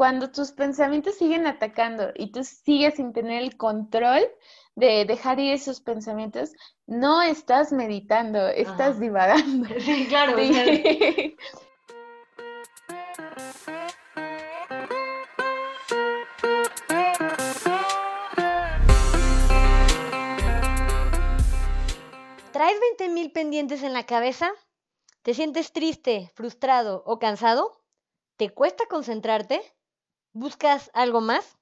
[0.00, 4.22] cuando tus pensamientos siguen atacando y tú sigues sin tener el control
[4.74, 6.52] de dejar ir esos pensamientos,
[6.86, 9.68] no estás meditando, estás divagando.
[9.78, 10.36] Sí, claro.
[22.52, 24.50] ¿Traes 20.000 pendientes en la cabeza?
[25.20, 27.82] ¿Te sientes triste, frustrado o cansado?
[28.38, 29.60] ¿Te cuesta concentrarte?
[30.32, 31.58] ¿Buscas algo más?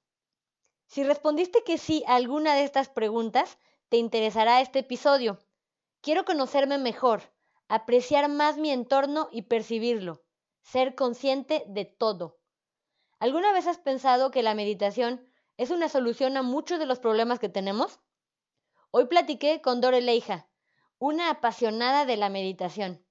[0.85, 3.57] Si respondiste que sí a alguna de estas preguntas,
[3.89, 5.39] te interesará este episodio.
[6.01, 7.33] Quiero conocerme mejor,
[7.67, 10.23] apreciar más mi entorno y percibirlo,
[10.61, 12.37] ser consciente de todo.
[13.17, 17.39] ¿Alguna vez has pensado que la meditación es una solución a muchos de los problemas
[17.39, 17.99] que tenemos?
[18.91, 20.47] Hoy platiqué con Dore Leija,
[20.99, 23.03] una apasionada de la meditación.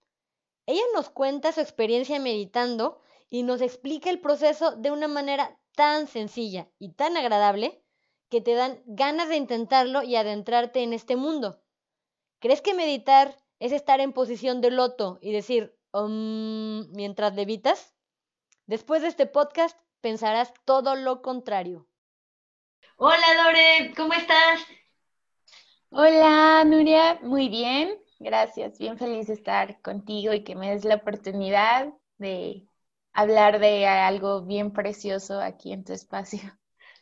[0.66, 3.00] Ella nos cuenta su experiencia meditando
[3.30, 7.82] y nos explica el proceso de una manera tan sencilla y tan agradable
[8.28, 11.62] que te dan ganas de intentarlo y adentrarte en este mundo.
[12.40, 17.94] ¿Crees que meditar es estar en posición de loto y decir um, mientras levitas?
[18.66, 21.86] Después de este podcast pensarás todo lo contrario.
[22.96, 24.60] Hola Lore, ¿cómo estás?
[25.90, 30.96] Hola Nuria, muy bien, gracias, bien feliz de estar contigo y que me des la
[30.96, 32.67] oportunidad de
[33.18, 36.40] hablar de algo bien precioso aquí en tu espacio.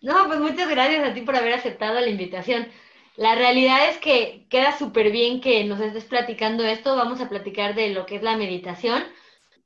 [0.00, 2.68] No, pues muchas gracias a ti por haber aceptado la invitación.
[3.16, 6.96] La realidad es que queda súper bien que nos estés platicando esto.
[6.96, 9.04] Vamos a platicar de lo que es la meditación.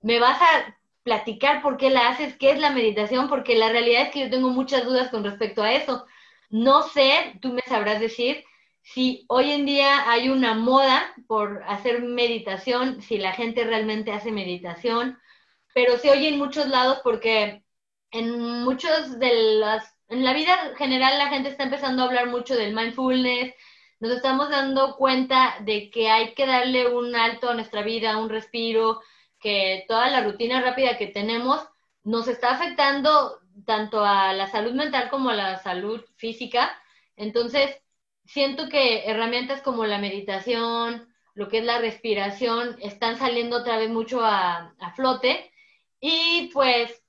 [0.02, 4.02] Me vas a platicar por qué la haces, qué es la meditación, porque la realidad
[4.02, 6.04] es que yo tengo muchas dudas con respecto a eso.
[6.48, 8.44] No sé, tú me sabrás decir
[8.82, 14.32] si hoy en día hay una moda por hacer meditación, si la gente realmente hace
[14.32, 15.18] meditación,
[15.74, 17.64] pero se oye en muchos lados porque
[18.10, 22.56] en muchos de las, en la vida general la gente está empezando a hablar mucho
[22.56, 23.54] del mindfulness,
[24.00, 28.30] nos estamos dando cuenta de que hay que darle un alto a nuestra vida, un
[28.30, 29.00] respiro,
[29.38, 31.60] que toda la rutina rápida que tenemos
[32.02, 36.70] nos está afectando tanto a la salud mental como a la salud física.
[37.16, 37.76] Entonces,
[38.24, 43.90] siento que herramientas como la meditación, lo que es la respiración, están saliendo otra vez
[43.90, 45.49] mucho a, a flote
[46.00, 47.02] y pues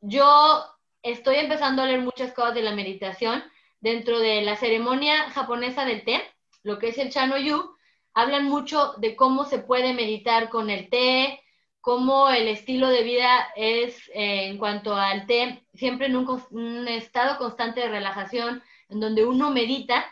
[0.00, 0.64] yo
[1.02, 3.42] estoy empezando a leer muchas cosas de la meditación
[3.80, 6.22] dentro de la ceremonia japonesa del té,
[6.62, 7.74] lo que es el Chanoyu,
[8.14, 11.40] hablan mucho de cómo se puede meditar con el té,
[11.80, 16.88] cómo el estilo de vida es eh, en cuanto al té, siempre en un, un,
[16.88, 20.04] estado constante de relajación, en donde uno medita,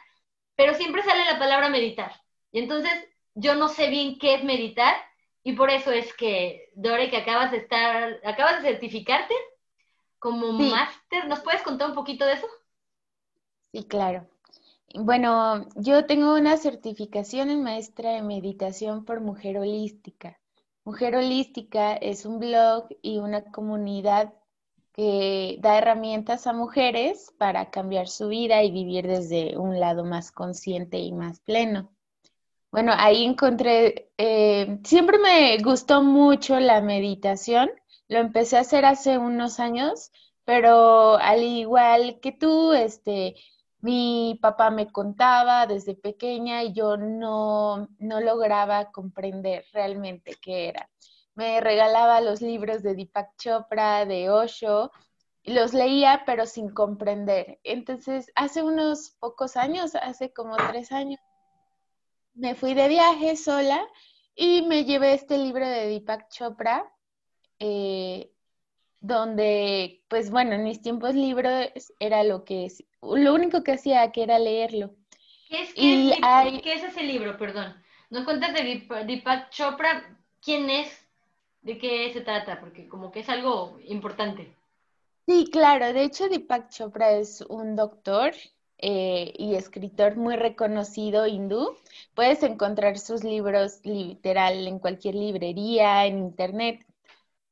[0.54, 2.12] pero siempre sale la palabra meditar.
[2.52, 2.92] Y entonces
[3.34, 4.96] yo no sé bien qué es meditar,
[5.42, 9.34] y por eso es que, Dore, que acabas de estar, acabas de certificarte
[10.18, 12.46] como máster, ¿nos puedes contar un poquito de eso?
[13.72, 14.28] Sí, claro.
[14.94, 20.38] Bueno, yo tengo una certificación en maestra de meditación por Mujer Holística.
[20.84, 24.34] Mujer Holística es un blog y una comunidad
[24.92, 30.30] que da herramientas a mujeres para cambiar su vida y vivir desde un lado más
[30.30, 31.95] consciente y más pleno.
[32.76, 37.70] Bueno, ahí encontré, eh, siempre me gustó mucho la meditación,
[38.06, 40.12] lo empecé a hacer hace unos años,
[40.44, 43.34] pero al igual que tú, este,
[43.80, 50.90] mi papá me contaba desde pequeña y yo no, no lograba comprender realmente qué era.
[51.34, 54.90] Me regalaba los libros de Deepak Chopra, de Osho,
[55.44, 57.58] los leía pero sin comprender.
[57.64, 61.20] Entonces, hace unos pocos años, hace como tres años,
[62.36, 63.84] me fui de viaje sola
[64.34, 66.92] y me llevé este libro de Deepak Chopra,
[67.58, 68.30] eh,
[69.00, 74.12] donde, pues bueno, en mis tiempos libros era lo que es, lo único que hacía
[74.12, 74.94] que era leerlo.
[75.48, 77.38] ¿Qué es, qué, es, ¿qué es ese libro?
[77.38, 77.74] Perdón.
[78.10, 80.16] ¿Nos cuentas de Deepak Chopra?
[80.42, 81.06] ¿Quién es?
[81.62, 82.60] ¿De qué se trata?
[82.60, 84.52] Porque como que es algo importante.
[85.26, 85.92] Sí, claro.
[85.92, 88.32] De hecho, Deepak Chopra es un doctor
[88.78, 91.76] eh, y escritor muy reconocido hindú.
[92.14, 96.86] Puedes encontrar sus libros literal en cualquier librería, en internet.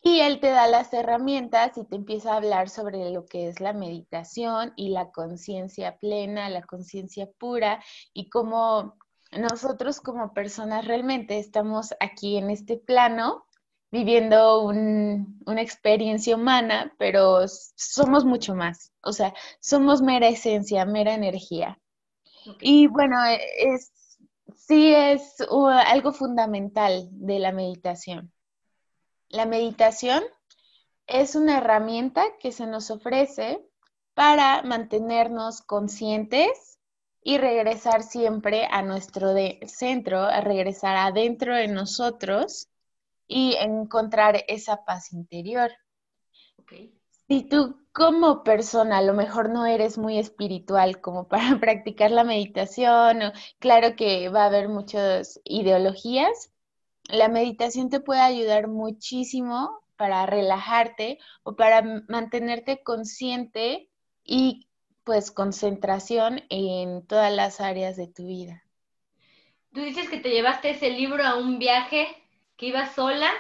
[0.03, 3.61] Y él te da las herramientas y te empieza a hablar sobre lo que es
[3.61, 7.83] la meditación y la conciencia plena, la conciencia pura
[8.13, 8.97] y cómo
[9.33, 13.47] nosotros como personas realmente estamos aquí en este plano
[13.95, 18.91] viviendo una experiencia humana, pero somos mucho más.
[19.03, 21.79] O sea, somos mera esencia, mera energía.
[22.61, 23.93] Y bueno, es,
[24.57, 25.37] sí es
[25.87, 28.33] algo fundamental de la meditación.
[29.29, 30.25] La meditación
[31.07, 33.65] es una herramienta que se nos ofrece
[34.15, 36.81] para mantenernos conscientes
[37.23, 39.29] y regresar siempre a nuestro
[39.69, 42.71] centro, a regresar adentro de nosotros
[43.35, 45.73] y encontrar esa paz interior.
[47.27, 52.23] Si tú como persona a lo mejor no eres muy espiritual como para practicar la
[52.23, 56.53] meditación, claro que va a haber muchas ideologías,
[57.09, 63.91] la meditación te puede ayudar muchísimo para relajarte o para mantenerte consciente
[64.23, 64.69] y
[65.03, 68.63] pues concentración en todas las áreas de tu vida.
[69.73, 72.24] Tú dices que te llevaste ese libro a un viaje,
[72.57, 73.31] que ibas sola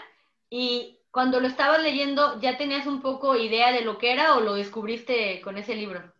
[0.50, 4.40] y cuando lo estabas leyendo ya tenías un poco idea de lo que era o
[4.40, 6.12] lo descubriste con ese libro.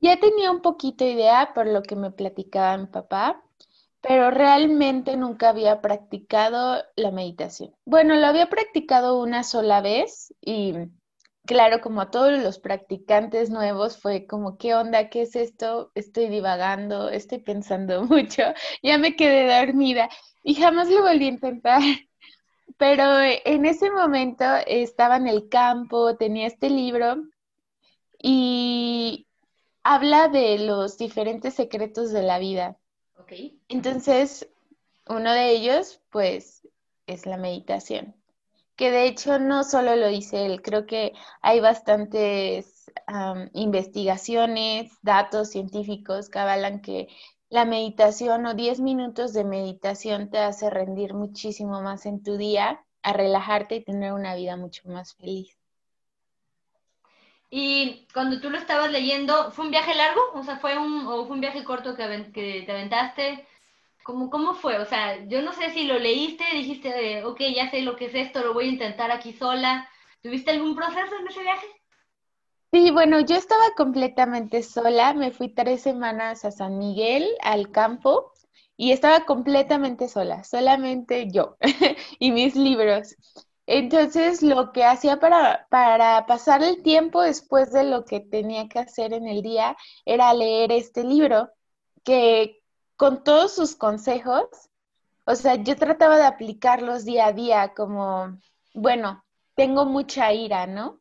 [0.00, 3.42] Ya tenía un poquito idea por lo que me platicaba mi papá,
[4.02, 7.74] pero realmente nunca había practicado la meditación.
[7.86, 10.74] Bueno, lo había practicado una sola vez y
[11.46, 15.08] claro, como a todos los practicantes nuevos, fue como, ¿qué onda?
[15.08, 15.90] ¿Qué es esto?
[15.94, 18.42] Estoy divagando, estoy pensando mucho,
[18.82, 20.08] ya me quedé dormida
[20.42, 21.80] y jamás lo volví a intentar.
[22.78, 27.22] Pero en ese momento estaba en el campo, tenía este libro
[28.20, 29.26] y
[29.82, 32.76] habla de los diferentes secretos de la vida.
[33.18, 33.58] Okay.
[33.68, 34.48] Entonces,
[35.08, 36.68] uno de ellos, pues,
[37.06, 38.15] es la meditación
[38.76, 41.12] que de hecho no solo lo dice él, creo que
[41.42, 42.90] hay bastantes
[43.52, 47.08] investigaciones, datos científicos que avalan que
[47.48, 52.84] la meditación o 10 minutos de meditación te hace rendir muchísimo más en tu día,
[53.02, 55.56] a relajarte y tener una vida mucho más feliz.
[57.48, 60.20] Y cuando tú lo estabas leyendo, ¿fue un viaje largo?
[60.34, 63.46] O sea, ¿fue un, o fue un viaje corto que, que te aventaste?
[64.06, 64.78] ¿Cómo, ¿Cómo fue?
[64.78, 68.14] O sea, yo no sé si lo leíste, dijiste, ok, ya sé lo que es
[68.14, 69.88] esto, lo voy a intentar aquí sola.
[70.22, 71.66] ¿Tuviste algún proceso en ese viaje?
[72.72, 78.32] Sí, bueno, yo estaba completamente sola, me fui tres semanas a San Miguel, al campo,
[78.76, 81.56] y estaba completamente sola, solamente yo
[82.20, 83.16] y mis libros.
[83.66, 88.78] Entonces, lo que hacía para, para pasar el tiempo después de lo que tenía que
[88.78, 91.50] hacer en el día era leer este libro,
[92.04, 92.60] que
[92.96, 94.48] con todos sus consejos,
[95.24, 98.38] o sea, yo trataba de aplicarlos día a día como,
[98.74, 101.00] bueno, tengo mucha ira, ¿no?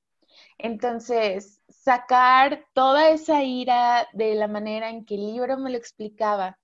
[0.58, 6.58] Entonces, sacar toda esa ira de la manera en que el libro me lo explicaba.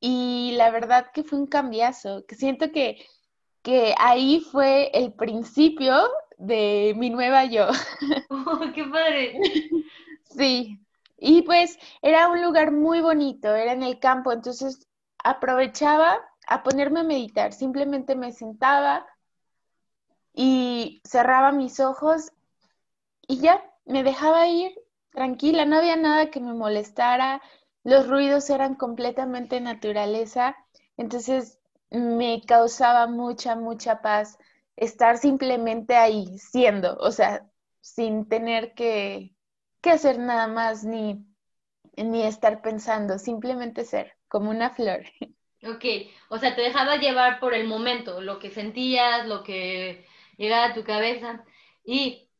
[0.00, 3.04] Y la verdad que fue un cambiazo, que siento que,
[3.62, 6.08] que ahí fue el principio
[6.38, 7.68] de mi nueva yo.
[8.30, 9.38] Oh, ¡Qué padre!
[10.24, 10.80] Sí,
[11.20, 14.88] y pues era un lugar muy bonito, era en el campo, entonces
[15.22, 19.06] aprovechaba a ponerme a meditar, simplemente me sentaba
[20.32, 22.32] y cerraba mis ojos
[23.28, 24.72] y ya, me dejaba ir
[25.12, 27.42] tranquila, no había nada que me molestara,
[27.84, 30.56] los ruidos eran completamente naturaleza,
[30.96, 31.58] entonces
[31.90, 34.38] me causaba mucha, mucha paz
[34.76, 37.46] estar simplemente ahí, siendo, o sea,
[37.80, 39.34] sin tener que
[39.80, 41.24] que hacer nada más ni,
[41.96, 45.04] ni estar pensando, simplemente ser como una flor.
[45.62, 45.84] Ok,
[46.30, 50.06] o sea, te dejaba llevar por el momento, lo que sentías, lo que
[50.38, 51.44] llegaba a tu cabeza.
[51.84, 52.30] Y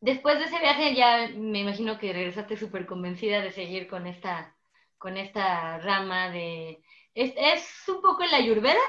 [0.00, 4.56] después de ese viaje ya me imagino que regresaste súper convencida de seguir con esta,
[4.96, 6.82] con esta rama de...
[7.14, 7.34] ¿Es,
[7.88, 8.80] un poco el ayurveda?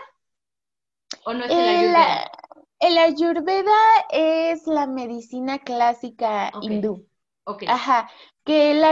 [1.26, 2.32] ¿O no es el ayurveda?
[2.80, 7.09] El, ayurveda es la medicina clásica hindú.
[7.68, 8.10] Ajá,
[8.44, 8.84] que el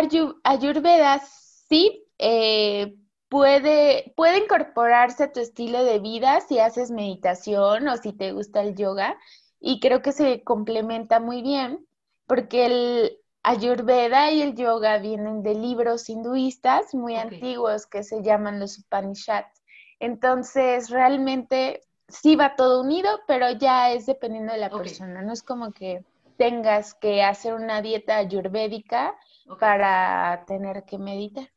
[0.44, 1.22] ayurveda
[1.68, 2.96] sí eh,
[3.30, 8.62] puede, puede incorporarse a tu estilo de vida si haces meditación o si te gusta
[8.62, 9.18] el yoga
[9.60, 11.86] y creo que se complementa muy bien
[12.26, 18.60] porque el ayurveda y el yoga vienen de libros hinduistas muy antiguos que se llaman
[18.60, 19.64] los Upanishads.
[20.00, 25.44] Entonces, realmente sí va todo unido, pero ya es dependiendo de la persona, no es
[25.44, 26.04] como que
[26.38, 29.16] tengas que hacer una dieta ayurvédica
[29.60, 31.50] para tener que meditar.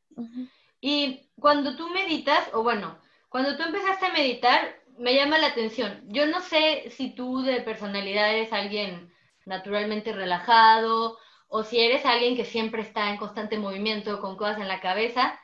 [0.80, 6.02] Y cuando tú meditas, o bueno, cuando tú empezaste a meditar, me llama la atención.
[6.08, 9.12] Yo no sé si tú de personalidad eres alguien
[9.46, 11.18] naturalmente relajado
[11.49, 15.38] o si eres alguien que siempre está en constante movimiento con cosas en la cabeza.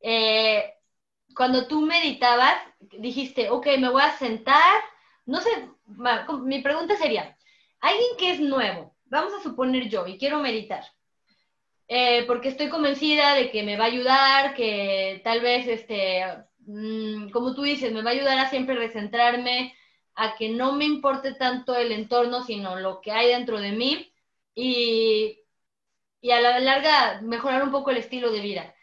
[0.00, 0.72] Eh,
[1.34, 2.54] cuando tú meditabas,
[2.98, 4.82] dijiste, ok, me voy a sentar.
[5.26, 5.50] No sé,
[6.42, 7.35] mi pregunta sería,
[7.80, 10.84] Alguien que es nuevo, vamos a suponer yo, y quiero meditar,
[11.88, 16.24] eh, porque estoy convencida de que me va a ayudar, que tal vez, este,
[16.66, 19.74] mm, como tú dices, me va a ayudar a siempre recentrarme,
[20.16, 24.12] a que no me importe tanto el entorno, sino lo que hay dentro de mí
[24.54, 25.40] y,
[26.32, 28.74] a la larga mejorar un poco el estilo de vida.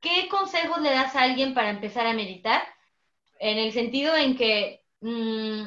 [0.00, 2.62] ¿Qué consejos le das a alguien para empezar a meditar?
[3.38, 5.64] En el sentido en que mm,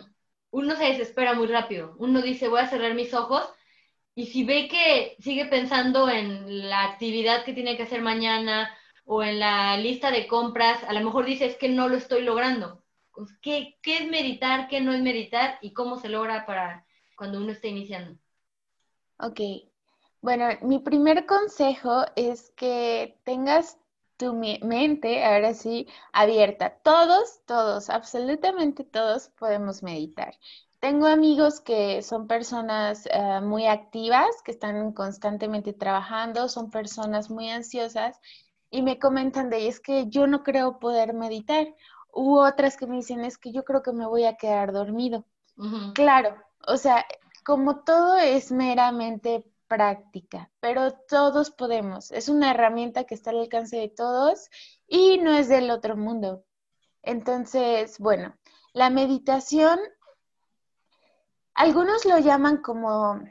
[0.56, 1.96] uno se desespera muy rápido.
[1.98, 3.44] Uno dice, voy a cerrar mis ojos
[4.16, 9.22] y si ve que sigue pensando en la actividad que tiene que hacer mañana o
[9.22, 12.82] en la lista de compras, a lo mejor dice, es que no lo estoy logrando.
[13.14, 14.70] Pues, ¿Qué, ¿Qué es meditar?
[14.70, 15.60] ¿Qué no es meditar?
[15.62, 16.86] ¿Y cómo se logra para
[17.18, 18.18] cuando uno está iniciando?
[19.20, 19.42] Ok.
[20.22, 23.78] Bueno, mi primer consejo es que tengas
[24.18, 26.78] tu mente, ahora sí, abierta.
[26.84, 30.36] Todos, todos, absolutamente todos podemos meditar.
[30.80, 37.50] Tengo amigos que son personas eh, muy activas, que están constantemente trabajando, son personas muy
[37.50, 38.20] ansiosas
[38.70, 41.68] y me comentan de es que yo no creo poder meditar.
[42.14, 45.26] U otras que me dicen es que yo creo que me voy a quedar dormido.
[45.94, 46.36] Claro,
[46.68, 47.06] o sea,
[47.44, 49.46] como todo es meramente
[49.76, 52.10] práctica, pero todos podemos.
[52.12, 54.50] Es una herramienta que está al alcance de todos
[54.88, 56.46] y no es del otro mundo.
[57.04, 58.38] Entonces, bueno,
[58.72, 59.78] la meditación,
[61.54, 63.22] algunos lo llaman como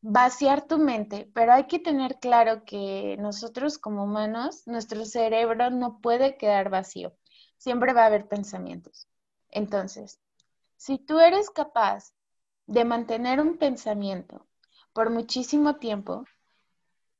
[0.00, 6.00] vaciar tu mente, pero hay que tener claro que nosotros como humanos, nuestro cerebro no
[6.00, 7.12] puede quedar vacío.
[7.58, 9.06] Siempre va a haber pensamientos.
[9.50, 10.18] Entonces,
[10.76, 12.14] si tú eres capaz
[12.66, 14.46] de mantener un pensamiento
[14.92, 16.24] por muchísimo tiempo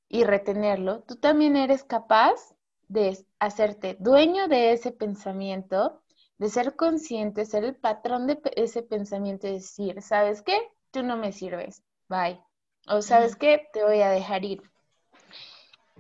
[0.09, 2.55] y retenerlo, tú también eres capaz
[2.89, 6.03] de hacerte dueño de ese pensamiento,
[6.39, 10.59] de ser consciente, ser el patrón de ese pensamiento y decir, ¿sabes qué?
[10.91, 12.41] Tú no me sirves, bye.
[12.89, 13.69] O sabes qué?
[13.73, 14.63] Te voy a dejar ir.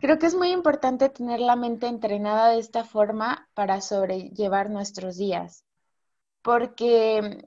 [0.00, 5.16] Creo que es muy importante tener la mente entrenada de esta forma para sobrellevar nuestros
[5.16, 5.64] días,
[6.42, 7.46] porque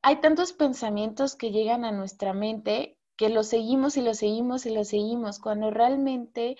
[0.00, 4.70] hay tantos pensamientos que llegan a nuestra mente que lo seguimos y lo seguimos y
[4.70, 6.56] lo seguimos, cuando realmente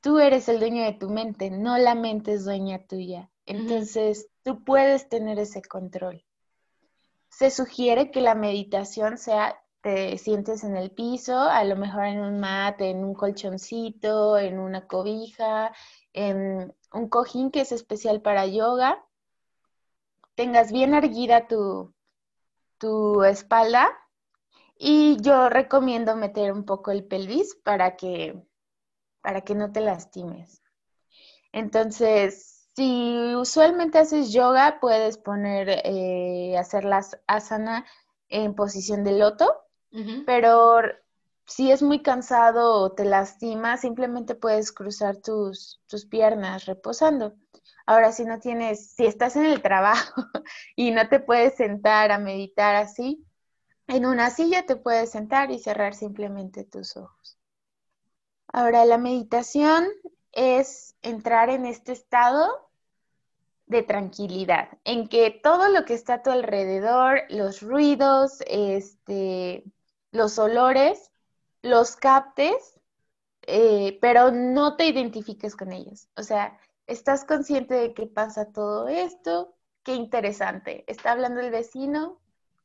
[0.00, 3.30] tú eres el dueño de tu mente, no la mente es dueña tuya.
[3.46, 6.24] Entonces, tú puedes tener ese control.
[7.28, 12.20] Se sugiere que la meditación sea, te sientes en el piso, a lo mejor en
[12.20, 15.72] un mat, en un colchoncito, en una cobija,
[16.12, 19.02] en un cojín que es especial para yoga,
[20.34, 21.94] tengas bien erguida tu,
[22.78, 23.90] tu espalda
[24.82, 28.42] y yo recomiendo meter un poco el pelvis para que,
[29.20, 30.62] para que no te lastimes.
[31.52, 37.84] Entonces, si usualmente haces yoga, puedes poner, eh, hacer las asana
[38.30, 39.54] en posición de loto,
[40.24, 40.80] pero
[41.44, 47.34] si es muy cansado o te lastima, simplemente puedes cruzar tus, tus piernas reposando.
[47.84, 50.22] Ahora, si no tienes, si estás en el trabajo
[50.74, 53.26] y no te puedes sentar a meditar así,
[53.90, 57.38] en una silla te puedes sentar y cerrar simplemente tus ojos.
[58.52, 59.88] Ahora, la meditación
[60.32, 62.70] es entrar en este estado
[63.66, 69.64] de tranquilidad, en que todo lo que está a tu alrededor, los ruidos, este,
[70.12, 71.10] los olores,
[71.62, 72.80] los captes,
[73.42, 76.08] eh, pero no te identifiques con ellos.
[76.16, 80.84] O sea, estás consciente de que pasa todo esto, qué interesante.
[80.86, 82.20] Está hablando el vecino,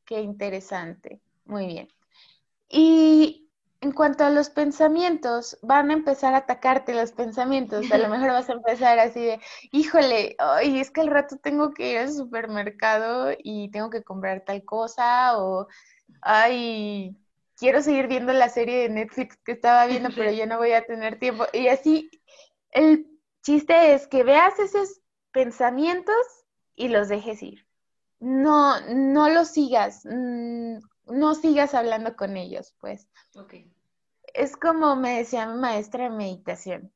[0.06, 1.20] Qué interesante.
[1.44, 1.88] Muy bien.
[2.68, 7.90] Y en cuanto a los pensamientos, van a empezar a atacarte los pensamientos.
[7.90, 9.40] A lo mejor vas a empezar así de,
[9.72, 14.44] híjole, ay, es que al rato tengo que ir al supermercado y tengo que comprar
[14.44, 15.66] tal cosa, o
[16.22, 17.16] ay,
[17.56, 20.86] quiero seguir viendo la serie de Netflix que estaba viendo, pero ya no voy a
[20.86, 21.46] tener tiempo.
[21.52, 22.10] Y así,
[22.70, 23.06] el
[23.42, 25.00] chiste es que veas esos
[25.32, 26.16] pensamientos
[26.76, 27.65] y los dejes ir
[28.20, 33.08] no, no lo sigas, mm, no sigas hablando con ellos, pues.
[34.34, 36.92] Es como me decía mi maestra de meditación.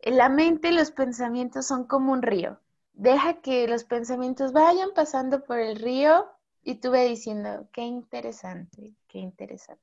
[0.00, 2.60] En la mente y los pensamientos son como un río.
[2.92, 6.26] Deja que los pensamientos vayan pasando por el río
[6.62, 9.82] y tú ve diciendo, qué interesante, qué interesante.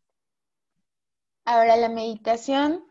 [1.46, 2.84] Ahora la meditación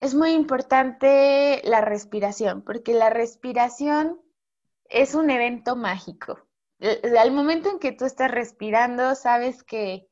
[0.00, 4.20] es muy importante la respiración, porque la respiración
[4.90, 6.38] es un evento mágico.
[6.86, 10.06] Eh, al momento en que tú estás respirando, sabes que,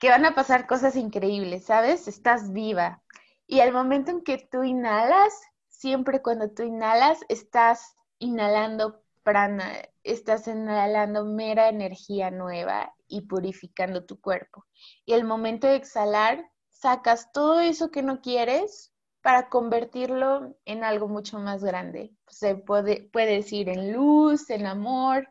[0.00, 2.06] que van a pasar cosas increíbles, ¿sabes?
[2.06, 3.02] Estás viva.
[3.48, 5.34] Y al momento en que tú inhalas,
[5.66, 9.72] siempre cuando tú inhalas, estás inhalando prana,
[10.04, 14.66] estás inhalando mera energía nueva y purificando tu cuerpo.
[15.04, 21.08] Y al momento de exhalar, sacas todo eso que no quieres para convertirlo en algo
[21.08, 22.14] mucho más grande.
[22.28, 25.28] Se puede, puede decir en luz, en amor,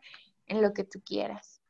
[0.48, 1.62] en lo que tú quieras.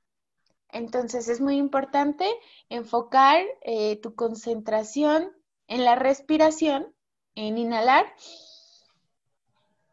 [0.70, 2.30] Entonces es muy importante
[2.70, 5.32] enfocar eh, tu concentración
[5.68, 6.94] en la respiración,
[7.36, 8.06] en inhalar,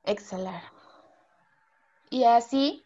[0.05, 0.62] exhalar.
[2.11, 2.85] Y así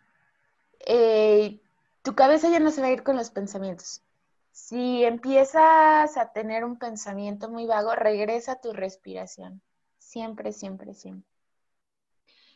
[0.86, 1.60] eh,
[2.02, 4.02] tu cabeza ya no se va a ir con los pensamientos.
[4.52, 9.62] Si empiezas a tener un pensamiento muy vago, regresa a tu respiración.
[9.98, 11.37] Siempre, siempre, siempre.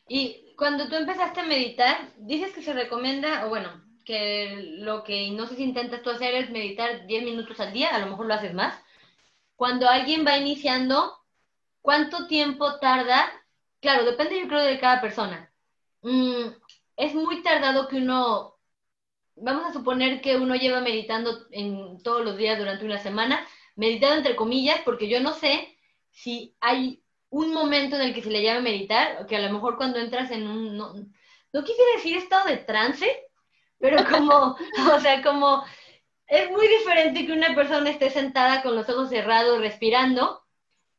[0.09, 5.31] Y cuando tú empezaste a meditar, dices que se recomienda, o bueno, que lo que
[5.31, 8.27] no sé si intentas tú hacer es meditar 10 minutos al día, a lo mejor
[8.27, 8.79] lo haces más.
[9.57, 11.19] Cuando alguien va iniciando,
[11.81, 13.31] ¿cuánto tiempo tarda?
[13.81, 15.53] Claro, depende yo creo de cada persona.
[16.03, 16.49] Mm,
[16.97, 18.57] es muy tardado que uno,
[19.37, 24.17] vamos a suponer que uno lleva meditando en todos los días durante una semana, meditando
[24.17, 25.77] entre comillas, porque yo no sé
[26.11, 27.02] si hay
[27.33, 30.31] un momento en el que se le llame meditar, que a lo mejor cuando entras
[30.31, 33.07] en un, no, no quisiera decir estado de trance,
[33.79, 34.55] pero como,
[34.95, 35.65] o sea, como
[36.27, 40.43] es muy diferente que una persona esté sentada con los ojos cerrados, respirando,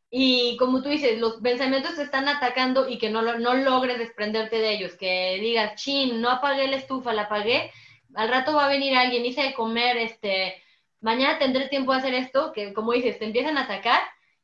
[0.09, 4.57] y como tú dices, los pensamientos te están atacando y que no, no logres desprenderte
[4.57, 7.71] de ellos, que digas, chin, no apagué la estufa, la apagué,
[8.15, 10.59] al rato va a venir alguien, hice de comer, este,
[10.99, 14.01] mañana tendré tiempo de hacer esto, que como dices, te empiezan a atacar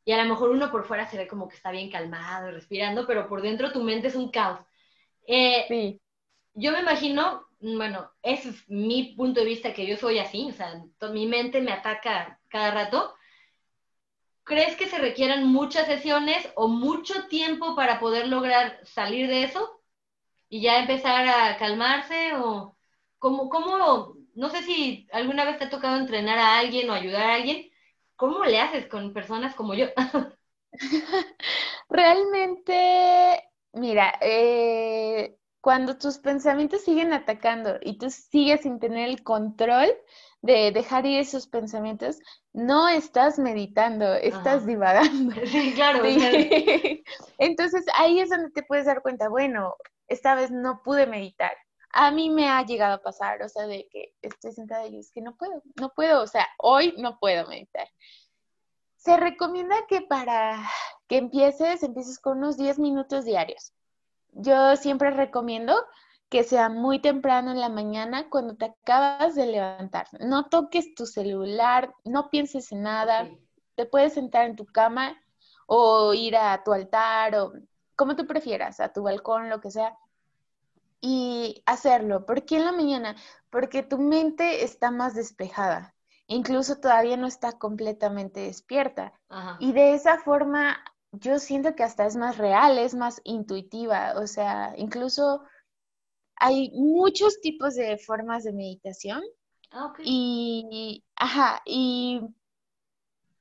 [0.10, 3.06] y a lo mejor uno por fuera se ve como que está bien calmado, respirando,
[3.06, 4.60] pero por dentro tu mente es un caos.
[5.28, 6.02] Eh, sí.
[6.56, 10.54] Yo me imagino bueno, ese es mi punto de vista, que yo soy así, o
[10.54, 13.14] sea, mi mente me ataca cada rato.
[14.44, 19.84] ¿Crees que se requieran muchas sesiones o mucho tiempo para poder lograr salir de eso
[20.50, 22.34] y ya empezar a calmarse?
[22.36, 22.76] ¿O
[23.20, 27.22] cómo, cómo, no sé si alguna vez te ha tocado entrenar a alguien o ayudar
[27.30, 27.69] a alguien?
[28.20, 29.86] ¿Cómo le haces con personas como yo?
[31.90, 39.88] Realmente, mira, eh, cuando tus pensamientos siguen atacando y tú sigues sin tener el control
[40.42, 42.20] de dejar ir esos pensamientos,
[42.54, 45.34] no estás meditando, estás divagando.
[45.46, 46.04] Sí, claro.
[47.38, 49.76] Entonces ahí es donde te puedes dar cuenta, bueno,
[50.08, 51.52] esta vez no pude meditar.
[51.92, 55.12] A mí me ha llegado a pasar, o sea, de que estoy sentada y es
[55.12, 57.88] que no puedo, no puedo, o sea, hoy no puedo meditar.
[58.98, 60.62] Se recomienda que para
[61.08, 63.74] que empieces, empieces con unos 10 minutos diarios
[64.34, 65.76] yo siempre recomiendo
[66.30, 70.08] que sea muy temprano en la mañana cuando te acabas de levantar.
[70.20, 73.28] No toques tu celular, no pienses en nada.
[73.76, 75.20] Te puedes sentar en tu cama
[75.66, 77.54] o ir a tu altar o
[77.96, 79.98] como tú prefieras, a tu balcón, lo que sea,
[81.02, 82.26] y hacerlo.
[82.26, 83.16] ¿Por qué en la mañana?
[83.50, 85.96] Porque tu mente está más despejada.
[86.28, 89.14] Incluso todavía no está completamente despierta.
[89.60, 90.78] Y de esa forma
[91.12, 95.42] yo siento que hasta es más real, es más intuitiva, o sea, incluso
[96.36, 99.22] hay muchos tipos de formas de meditación.
[99.72, 102.22] Ah, y, ajá, y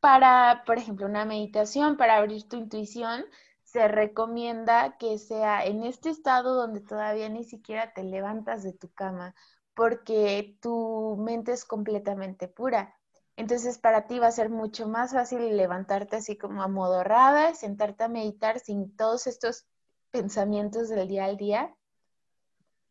[0.01, 3.25] para, por ejemplo, una meditación para abrir tu intuición,
[3.71, 8.91] se recomienda que sea en este estado donde todavía ni siquiera te levantas de tu
[8.93, 9.35] cama,
[9.75, 12.97] porque tu mente es completamente pura.
[13.37, 18.09] Entonces para ti va a ser mucho más fácil levantarte así como amodorrada, sentarte a
[18.09, 19.67] meditar sin todos estos
[20.11, 21.77] pensamientos del día al día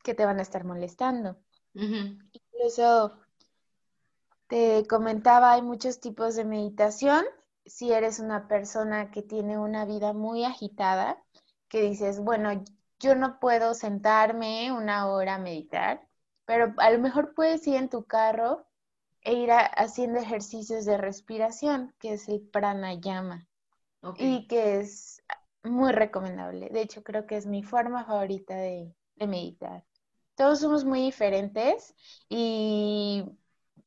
[0.04, 1.40] que te van a estar molestando.
[1.74, 3.14] Incluso
[4.46, 7.26] te comentaba, hay muchos tipos de meditación.
[7.68, 11.24] Si eres una persona que tiene una vida muy agitada,
[11.70, 12.64] que dices, bueno,
[13.00, 16.08] yo no puedo sentarme una hora a meditar,
[16.46, 18.66] pero a lo mejor puedes ir en tu carro
[19.22, 23.48] e ir haciendo ejercicios de respiración, que es el pranayama,
[24.18, 25.22] y que es
[25.64, 26.70] muy recomendable.
[26.70, 29.84] De hecho, creo que es mi forma favorita de, meditar.
[30.36, 31.96] Todos somos muy diferentes
[32.30, 33.26] y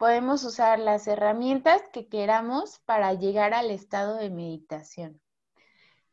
[0.01, 5.21] podemos usar las herramientas que queramos para llegar al estado de meditación.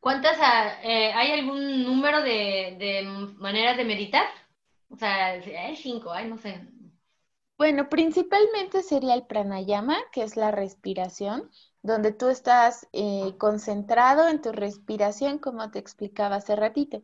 [0.02, 3.04] ¿Cuántas, ah, eh, hay algún número de, de,
[3.38, 4.26] maneras de meditar?
[4.90, 6.68] O sea, hay cinco, hay no sé,
[7.58, 11.50] bueno, principalmente sería el pranayama, que es la respiración,
[11.82, 17.02] donde tú estás eh, concentrado en tu respiración, como te explicaba hace ratito.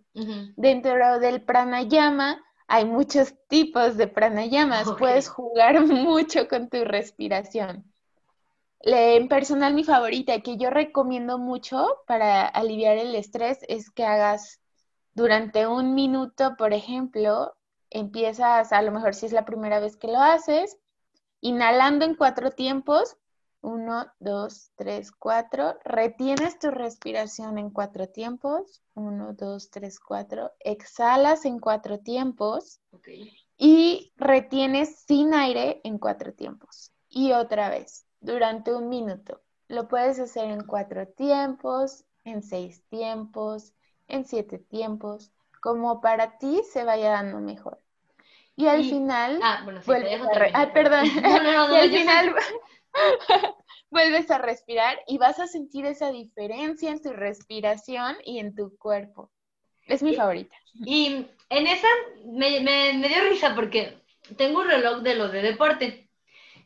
[0.56, 7.92] Dentro del pranayama hay muchos tipos de pranayamas, puedes jugar mucho con tu respiración.
[8.82, 14.60] en personal, mi favorita, que yo recomiendo mucho para aliviar el estrés, es que hagas
[15.14, 17.56] durante un minuto, por ejemplo,
[17.90, 20.78] empiezas, a lo mejor si es la primera vez que lo haces,
[21.42, 23.18] inhalando en cuatro tiempos,
[23.64, 31.46] uno, dos, tres, cuatro, retienes tu respiración en cuatro tiempos, uno, dos, tres, cuatro, exhalas
[31.46, 32.82] en cuatro tiempos
[33.58, 36.92] y retienes sin aire en cuatro tiempos.
[37.10, 39.42] Y otra vez, durante un minuto.
[39.70, 43.74] Lo puedes hacer en cuatro tiempos, en seis tiempos,
[44.10, 47.80] en siete tiempos, como para ti se vaya dando mejor.
[48.58, 49.92] Y al final, ah, bueno, sí,
[50.54, 51.06] a perdón.
[51.06, 52.36] y al final
[53.94, 58.76] vuelves a respirar y vas a sentir esa diferencia en tu respiración y en tu
[58.78, 59.32] cuerpo.
[59.88, 60.56] Es mi favorita.
[60.74, 61.88] Y en esa
[62.26, 63.98] me, me, dio risa porque
[64.38, 66.10] tengo un reloj de los de deporte.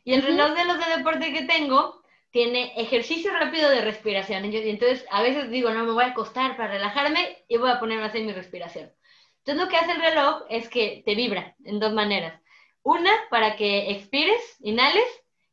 [0.04, 4.44] Y el reloj de los de deporte que tengo tiene ejercicio rápido de respiración.
[4.46, 7.80] Y entonces a veces digo, no, me voy a acostar para relajarme y voy a
[7.80, 8.90] ponerme a hacer mi respiración.
[9.38, 12.40] Entonces lo que hace el reloj es que te vibra en dos maneras.
[12.82, 15.06] Una, para que expires, inhales,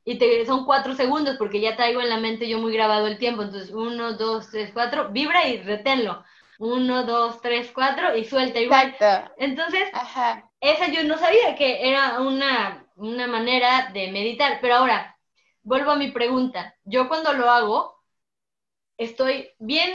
[0.05, 3.17] y te, son cuatro segundos porque ya traigo en la mente yo muy grabado el
[3.17, 3.41] tiempo.
[3.41, 6.23] Entonces, uno, dos, tres, cuatro, vibra y reténlo
[6.57, 8.89] uno, dos, tres, cuatro y suelta igual.
[8.89, 9.33] Exacto.
[9.37, 9.87] Entonces,
[10.61, 15.17] esa yo no sabía que era una, una manera de meditar, pero ahora,
[15.63, 16.75] vuelvo a mi pregunta.
[16.83, 18.01] Yo cuando lo hago,
[18.97, 19.91] estoy bien,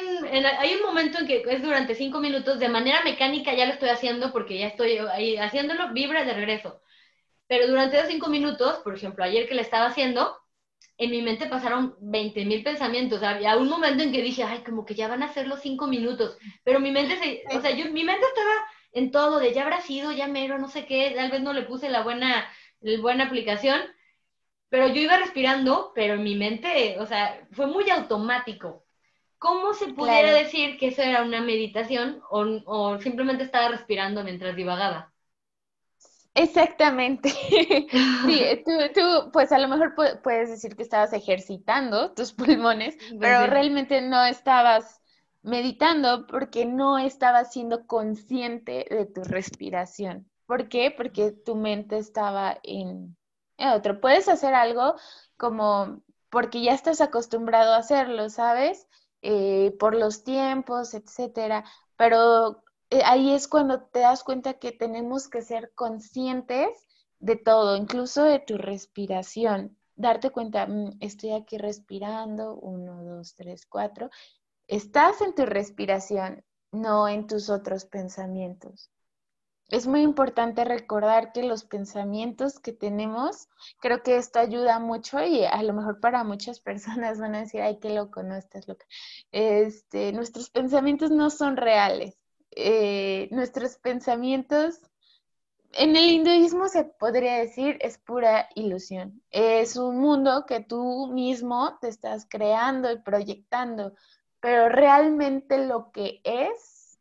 [0.58, 3.88] hay un momento en que es durante cinco minutos, de manera mecánica ya lo estoy
[3.88, 6.80] haciendo porque ya estoy ahí haciéndolo, vibra de regreso.
[7.50, 10.38] Pero durante esos cinco minutos, por ejemplo, ayer que le estaba haciendo,
[10.96, 13.24] en mi mente pasaron 20 mil pensamientos.
[13.24, 15.88] Había un momento en que dije, ay, como que ya van a ser los cinco
[15.88, 16.38] minutos.
[16.62, 18.54] Pero mi mente, se, o sea, yo, mi mente estaba
[18.92, 21.62] en todo, de ya habrá sido, ya mero, no sé qué, tal vez no le
[21.62, 22.46] puse la buena,
[22.82, 23.80] la buena aplicación.
[24.68, 28.84] Pero yo iba respirando, pero en mi mente, o sea, fue muy automático.
[29.38, 34.54] ¿Cómo se pudiera decir que eso era una meditación o, o simplemente estaba respirando mientras
[34.54, 35.12] divagaba?
[36.42, 37.30] Exactamente.
[38.26, 43.46] Sí, tú, tú, pues a lo mejor puedes decir que estabas ejercitando tus pulmones, pero
[43.46, 45.02] realmente no estabas
[45.42, 50.30] meditando porque no estabas siendo consciente de tu respiración.
[50.46, 50.92] ¿Por qué?
[50.94, 53.16] Porque tu mente estaba en,
[53.58, 54.00] otro.
[54.00, 54.94] Puedes hacer algo
[55.36, 58.86] como porque ya estás acostumbrado a hacerlo, ¿sabes?
[59.22, 61.64] Eh, por los tiempos, etcétera.
[61.96, 62.62] Pero
[63.04, 66.68] ahí es cuando te das cuenta que tenemos que ser conscientes
[67.20, 69.76] de todo, incluso de tu respiración.
[69.94, 74.10] Darte cuenta, mm, estoy aquí respirando, uno, dos, tres, cuatro.
[74.66, 78.90] Estás en tu respiración, no en tus otros pensamientos.
[79.68, 83.48] Es muy importante recordar que los pensamientos que tenemos,
[83.80, 87.60] creo que esto ayuda mucho y a lo mejor para muchas personas van a decir,
[87.60, 88.86] ay, qué loco, no estás loca.
[89.30, 92.19] Este, nuestros pensamientos no son reales
[92.52, 94.80] eh, nuestros pensamientos,
[95.72, 99.22] en el hinduismo se podría decir es pura ilusión.
[99.30, 103.94] Es un mundo que tú mismo te estás creando y proyectando,
[104.40, 106.98] pero realmente lo que es,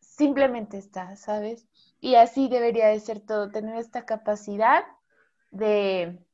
[0.00, 1.66] simplemente está, ¿sabes?
[2.00, 4.84] Y así debería de ser todo, tener esta capacidad
[5.50, 6.24] de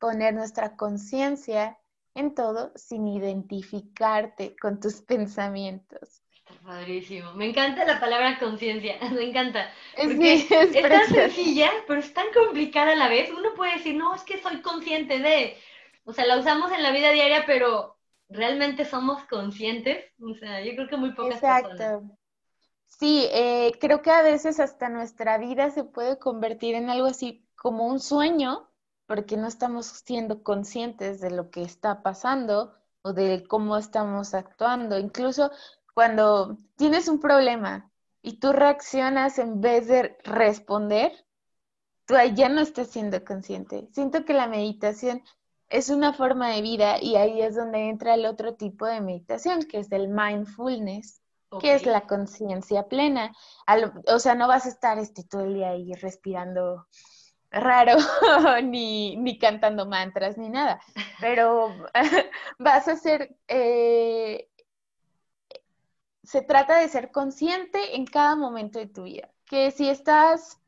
[0.00, 1.78] poner nuestra conciencia
[2.14, 6.23] en todo sin identificarte con tus pensamientos.
[6.64, 7.34] Padrísimo.
[7.34, 9.70] Me encanta la palabra conciencia, me encanta.
[9.96, 13.30] Porque es, tan sencilla, pero es tan complicada a la vez.
[13.30, 15.56] Uno puede decir, no, es que soy consciente de.
[16.04, 17.96] O sea, la usamos en la vida diaria, pero
[18.28, 20.04] realmente somos conscientes.
[20.20, 22.02] O sea, yo creo que muy pocas Exacto.
[22.86, 27.46] Sí, eh, creo que a veces hasta nuestra vida se puede convertir en algo así
[27.56, 28.70] como un sueño,
[29.06, 34.98] porque no estamos siendo conscientes de lo que está pasando o de cómo estamos actuando.
[34.98, 35.50] Incluso
[35.94, 41.12] cuando tienes un problema y tú reaccionas en vez de responder,
[42.06, 43.88] tú ahí ya no estás siendo consciente.
[43.92, 45.22] Siento que la meditación
[45.68, 49.62] es una forma de vida y ahí es donde entra el otro tipo de meditación,
[49.64, 51.20] que es el mindfulness,
[51.60, 53.32] que es la conciencia plena.
[54.08, 56.86] o sea, no vas a estar este, todo el día ahí respirando
[57.50, 57.96] raro,
[58.64, 60.80] ni, ni, cantando mantras, ni nada,
[61.20, 61.74] pero
[62.58, 64.48] vas a ser eh,
[66.24, 69.30] se trata de ser consciente en cada momento de tu vida.
[69.46, 70.60] Que si estás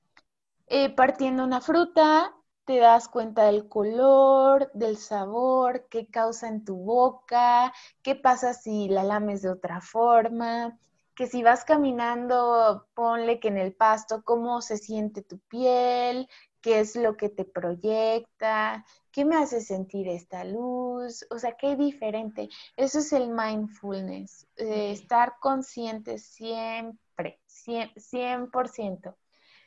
[0.67, 6.77] eh, partiendo una fruta, te das cuenta del color, del sabor, qué causa en tu
[6.77, 10.79] boca, qué pasa si la lames de otra forma,
[11.15, 16.29] que si vas caminando, ponle que en el pasto, cómo se siente tu piel,
[16.67, 21.77] qué es lo que te proyecta, qué me hace sentir esta luz, o sea, qué
[21.77, 22.49] diferente.
[22.77, 29.15] Eso es el mindfulness, estar consciente siempre, 100%.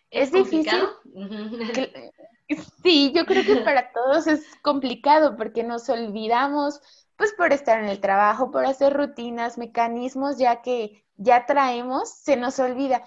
[0.09, 0.89] ¿Es, ¿Es difícil?
[2.83, 6.81] sí, yo creo que para todos es complicado porque nos olvidamos,
[7.15, 12.35] pues por estar en el trabajo, por hacer rutinas, mecanismos ya que ya traemos, se
[12.35, 13.05] nos olvida.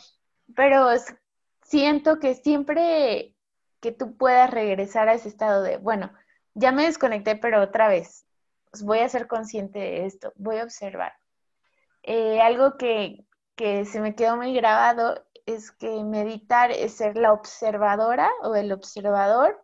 [0.57, 0.89] Pero
[1.63, 3.32] siento que siempre
[3.83, 6.12] que tú puedas regresar a ese estado de, bueno,
[6.55, 8.25] ya me desconecté, pero otra vez,
[8.71, 11.12] pues voy a ser consciente de esto, voy a observar.
[12.05, 17.33] Eh, algo que, que se me quedó muy grabado es que meditar es ser la
[17.33, 19.61] observadora o el observador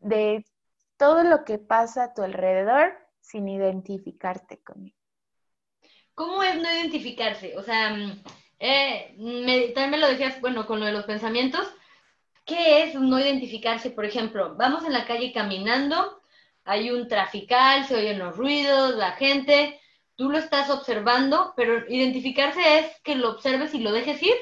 [0.00, 0.44] de
[0.98, 4.94] todo lo que pasa a tu alrededor sin identificarte con él.
[6.14, 7.56] ¿Cómo es no identificarse?
[7.56, 8.22] O sea, mm,
[8.58, 11.66] eh, también me lo decías, bueno, con lo de los pensamientos.
[12.48, 13.90] ¿Qué es no identificarse?
[13.90, 16.22] Por ejemplo, vamos en la calle caminando,
[16.64, 19.78] hay un trafical, se oyen los ruidos, la gente,
[20.16, 24.34] tú lo estás observando, pero identificarse es que lo observes y lo dejes ir.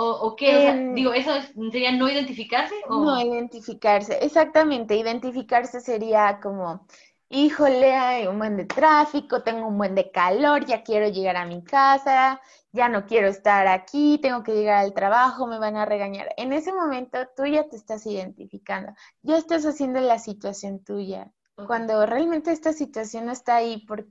[0.00, 0.68] ¿O, qué?
[0.68, 1.32] Em, digo, ¿eso
[1.72, 2.74] sería no identificarse?
[2.88, 4.94] No identificarse, exactamente.
[4.94, 6.86] Identificarse sería como,
[7.30, 11.46] híjole, hay un buen de tráfico, tengo un buen de calor, ya quiero llegar a
[11.46, 12.40] mi casa,
[12.72, 16.28] ya no quiero estar aquí, tengo que llegar al trabajo, me van a regañar.
[16.36, 21.32] En ese momento tú ya te estás identificando, ya estás haciendo la situación tuya.
[21.66, 24.06] Cuando realmente esta situación no está ahí por,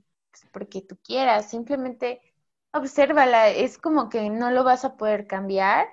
[0.52, 2.20] porque tú quieras, simplemente
[2.72, 5.88] obsérvala, es como que no lo vas a poder cambiar,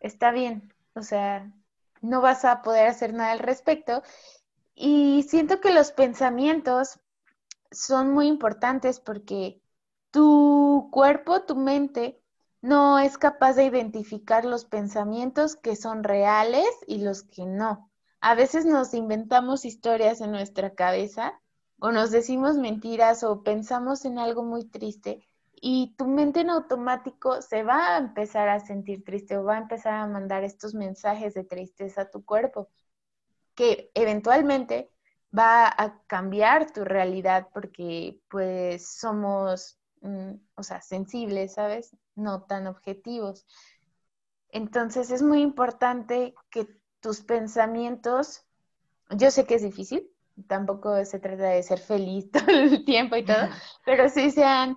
[0.00, 1.52] está bien, o sea,
[2.00, 4.02] no vas a poder hacer nada al respecto.
[4.74, 7.00] Y siento que los pensamientos
[7.70, 9.60] son muy importantes porque
[10.10, 12.22] tu cuerpo, tu mente,
[12.60, 17.90] no es capaz de identificar los pensamientos que son reales y los que no.
[18.20, 21.40] A veces nos inventamos historias en nuestra cabeza
[21.80, 25.26] o nos decimos mentiras o pensamos en algo muy triste
[25.64, 29.62] y tu mente en automático se va a empezar a sentir triste o va a
[29.62, 32.68] empezar a mandar estos mensajes de tristeza a tu cuerpo,
[33.54, 34.90] que eventualmente
[35.36, 41.96] va a cambiar tu realidad porque pues somos, mm, o sea, sensibles, ¿sabes?
[42.14, 43.46] No tan objetivos.
[44.50, 46.68] Entonces es muy importante que
[47.00, 48.44] tus pensamientos,
[49.10, 50.10] yo sé que es difícil,
[50.46, 53.48] tampoco se trata de ser feliz todo el tiempo y todo,
[53.84, 54.76] pero sí sean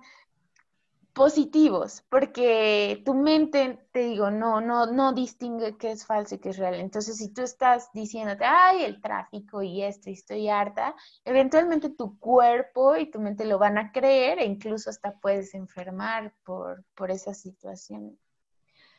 [1.16, 6.50] positivos, porque tu mente, te digo, no, no, no distingue qué es falso y qué
[6.50, 6.74] es real.
[6.74, 12.18] Entonces, si tú estás diciéndote, ay, el tráfico y esto, y estoy harta, eventualmente tu
[12.18, 17.10] cuerpo y tu mente lo van a creer e incluso hasta puedes enfermar por, por
[17.10, 18.18] esa situación.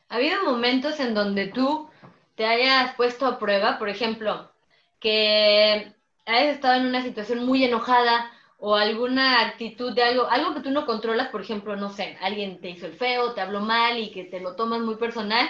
[0.10, 1.88] ¿Ha habido momentos en donde tú
[2.34, 4.52] te hayas puesto a prueba, por ejemplo,
[5.00, 5.94] que
[6.26, 10.72] hayas estado en una situación muy enojada o alguna actitud de algo, algo que tú
[10.72, 14.12] no controlas, por ejemplo, no sé, alguien te hizo el feo, te habló mal y
[14.12, 15.48] que te lo tomas muy personal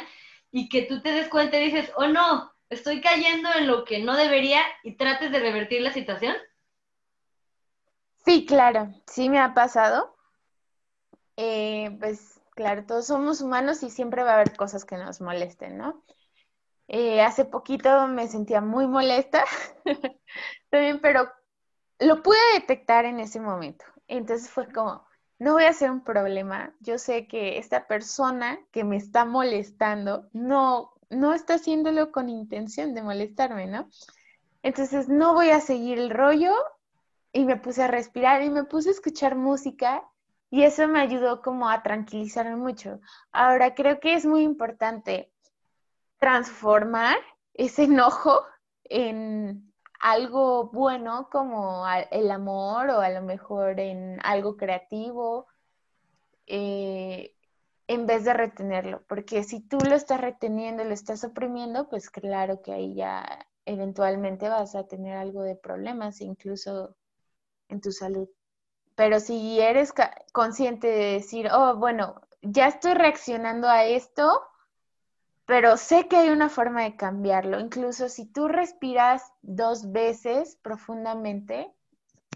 [0.52, 4.00] y que tú te des cuenta y dices, oh no, estoy cayendo en lo que
[4.00, 6.36] no debería y trates de revertir la situación?
[8.26, 10.18] Sí, claro, sí me ha pasado.
[11.38, 15.78] Eh, pues claro, todos somos humanos y siempre va a haber cosas que nos molesten,
[15.78, 16.04] ¿no?
[16.90, 19.44] Eh, hace poquito me sentía muy molesta
[20.70, 21.30] también, pero
[22.00, 23.86] lo pude detectar en ese momento.
[24.08, 25.06] Entonces fue como,
[25.40, 26.74] no voy a hacer un problema.
[26.80, 32.94] Yo sé que esta persona que me está molestando no, no está haciéndolo con intención
[32.94, 33.90] de molestarme, ¿no?
[34.64, 36.54] Entonces no voy a seguir el rollo
[37.32, 40.04] y me puse a respirar y me puse a escuchar música
[40.50, 43.00] y eso me ayudó como a tranquilizarme mucho.
[43.32, 45.32] Ahora creo que es muy importante
[46.20, 47.18] transformar
[47.54, 48.44] ese enojo
[48.86, 49.67] en
[50.00, 55.48] algo bueno como el amor o a lo mejor en algo creativo,
[56.46, 57.36] eh,
[57.88, 62.62] en vez de retenerlo, porque si tú lo estás reteniendo, lo estás oprimiendo, pues claro
[62.62, 66.96] que ahí ya eventualmente vas a tener algo de problemas, incluso
[67.70, 68.30] en tu salud.
[68.96, 69.94] Pero si eres
[70.34, 74.42] consciente de decir, oh, bueno, ya estoy reaccionando a esto,
[75.48, 77.60] pero sé que hay una forma de cambiarlo.
[77.60, 81.74] Incluso si tú respiras dos veces profundamente,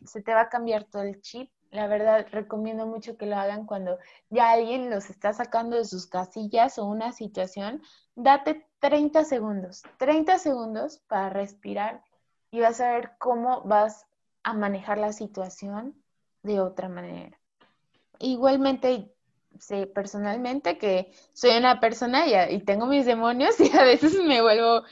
[0.06, 1.52] se te va a cambiar todo el chip.
[1.72, 3.98] La verdad, recomiendo mucho que lo hagan cuando
[4.30, 7.82] ya alguien los está sacando de sus casillas o una situación.
[8.16, 12.02] Date 30 segundos, 30 segundos para respirar
[12.50, 14.08] y vas a ver cómo vas
[14.44, 16.02] a manejar la situación
[16.44, 17.38] de otra manera.
[18.20, 19.14] Igualmente,
[19.60, 24.42] sé personalmente que soy una persona y, y, tengo mis demonios y a veces me
[24.42, 24.84] vuelvo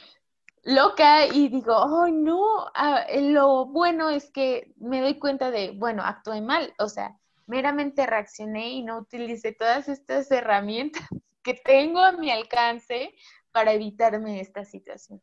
[0.62, 6.02] loca y digo, oh no, ah, lo bueno es que me doy cuenta de, bueno,
[6.04, 11.02] actué mal, o sea, meramente reaccioné y no utilicé todas estas herramientas
[11.42, 13.14] que tengo a mi alcance
[13.52, 15.20] para evitarme esta situación.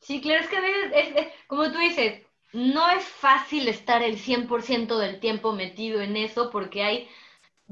[0.00, 4.18] Sí, claro, es que a veces, es, como tú dices, no es fácil estar el
[4.18, 7.08] 100% del tiempo metido en eso porque hay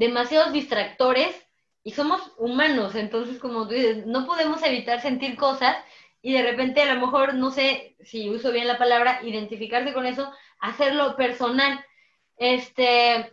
[0.00, 1.36] demasiados distractores
[1.84, 5.76] y somos humanos, entonces como tú dices, no podemos evitar sentir cosas
[6.22, 10.06] y de repente a lo mejor, no sé si uso bien la palabra, identificarse con
[10.06, 11.84] eso, hacerlo personal.
[12.38, 13.30] Este,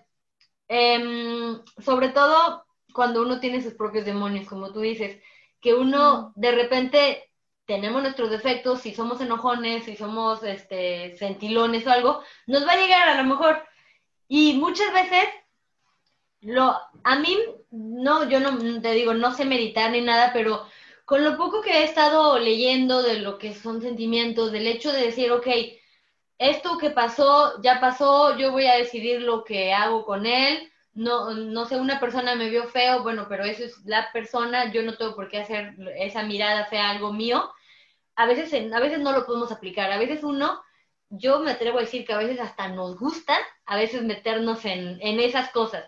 [0.67, 5.21] em, sobre todo cuando uno tiene sus propios demonios, como tú dices,
[5.61, 7.31] que uno de repente
[7.65, 12.77] tenemos nuestros defectos, si somos enojones, si somos este, sentilones o algo, nos va a
[12.77, 13.63] llegar a lo mejor.
[14.27, 15.29] Y muchas veces,
[16.41, 17.37] lo, a mí,
[17.71, 20.65] no, yo no te digo, no sé meditar ni nada, pero
[21.05, 25.01] con lo poco que he estado leyendo de lo que son sentimientos, del hecho de
[25.01, 25.47] decir, ok,
[26.37, 31.31] esto que pasó, ya pasó, yo voy a decidir lo que hago con él, no,
[31.31, 34.97] no sé, una persona me vio feo, bueno, pero eso es la persona, yo no
[34.97, 37.51] tengo por qué hacer esa mirada fea algo mío.
[38.15, 40.59] A veces, a veces no lo podemos aplicar, a veces uno,
[41.09, 44.99] yo me atrevo a decir que a veces hasta nos gusta, a veces meternos en,
[45.01, 45.85] en esas cosas.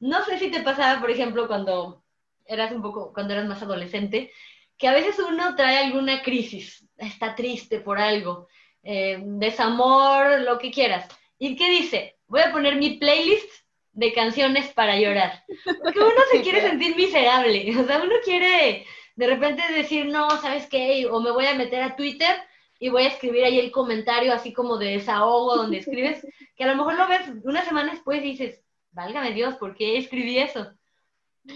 [0.00, 2.02] No sé si te pasaba, por ejemplo, cuando
[2.46, 4.32] eras un poco, cuando eras más adolescente,
[4.76, 8.48] que a veces uno trae alguna crisis, está triste por algo,
[8.82, 11.06] eh, desamor, lo que quieras.
[11.38, 12.16] ¿Y qué dice?
[12.26, 13.50] Voy a poner mi playlist
[13.92, 15.44] de canciones para llorar.
[15.64, 17.78] Porque uno se quiere sentir miserable.
[17.78, 18.86] O sea, uno quiere
[19.16, 21.06] de repente decir, no, ¿sabes qué?
[21.10, 22.34] O me voy a meter a Twitter
[22.78, 26.68] y voy a escribir ahí el comentario así como de desahogo donde escribes, que a
[26.68, 30.72] lo mejor lo ves una semana después y dices, válgame Dios, ¿por qué escribí eso?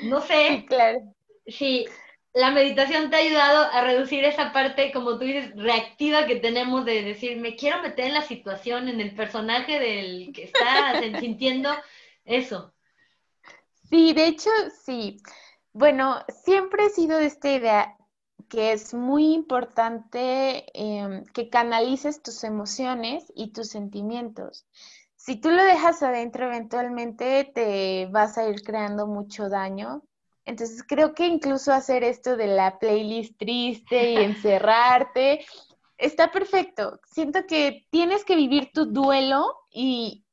[0.02, 0.48] No sé.
[0.48, 1.14] Sí, claro.
[1.46, 1.86] Sí,
[2.34, 6.84] la meditación te ha ayudado a reducir esa parte, como tú dices, reactiva que tenemos
[6.84, 11.70] de decir, me quiero meter en la situación, en el personaje del que está sintiendo
[12.24, 12.74] eso.
[13.88, 14.50] Sí, de hecho,
[14.84, 15.18] sí.
[15.72, 17.96] Bueno, siempre he sido de esta idea
[18.48, 24.66] que es muy importante em, que canalices tus emociones y tus sentimientos.
[25.24, 30.02] Si tú lo dejas adentro, eventualmente te vas a ir creando mucho daño.
[30.44, 35.46] Entonces creo que incluso hacer esto de la playlist triste y encerrarte
[35.96, 37.00] está perfecto.
[37.06, 40.26] Siento que tienes que vivir tu duelo y,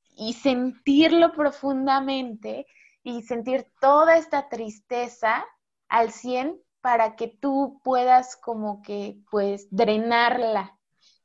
[0.43, 2.67] sentirlo profundamente
[3.01, 5.45] y sentir toda esta tristeza
[5.87, 10.77] al 100 para que tú puedas como que pues drenarla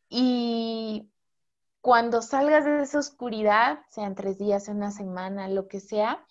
[0.09, 1.11] y
[1.87, 6.27] cuando salgas de esa oscuridad, sean tres días, una semana, lo que sea,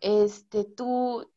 [0.00, 1.30] este, tú,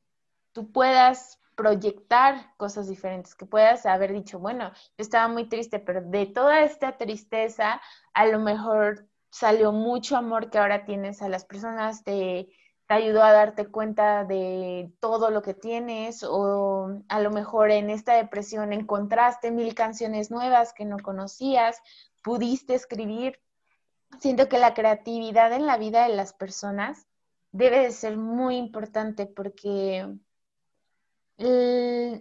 [0.52, 6.02] tú puedas proyectar cosas diferentes, que puedas haber dicho, bueno, yo estaba muy triste, pero
[6.02, 7.80] de toda esta tristeza,
[8.16, 12.50] a lo mejor salió mucho amor que ahora tienes a las personas, te,
[12.88, 17.92] te ayudó a darte cuenta de todo lo que tienes o a lo mejor en
[17.92, 21.80] esta depresión encontraste mil canciones nuevas que no conocías,
[22.26, 23.40] pudiste escribir.
[24.20, 27.06] Siento que la creatividad en la vida de las personas
[27.52, 30.12] debe de ser muy importante porque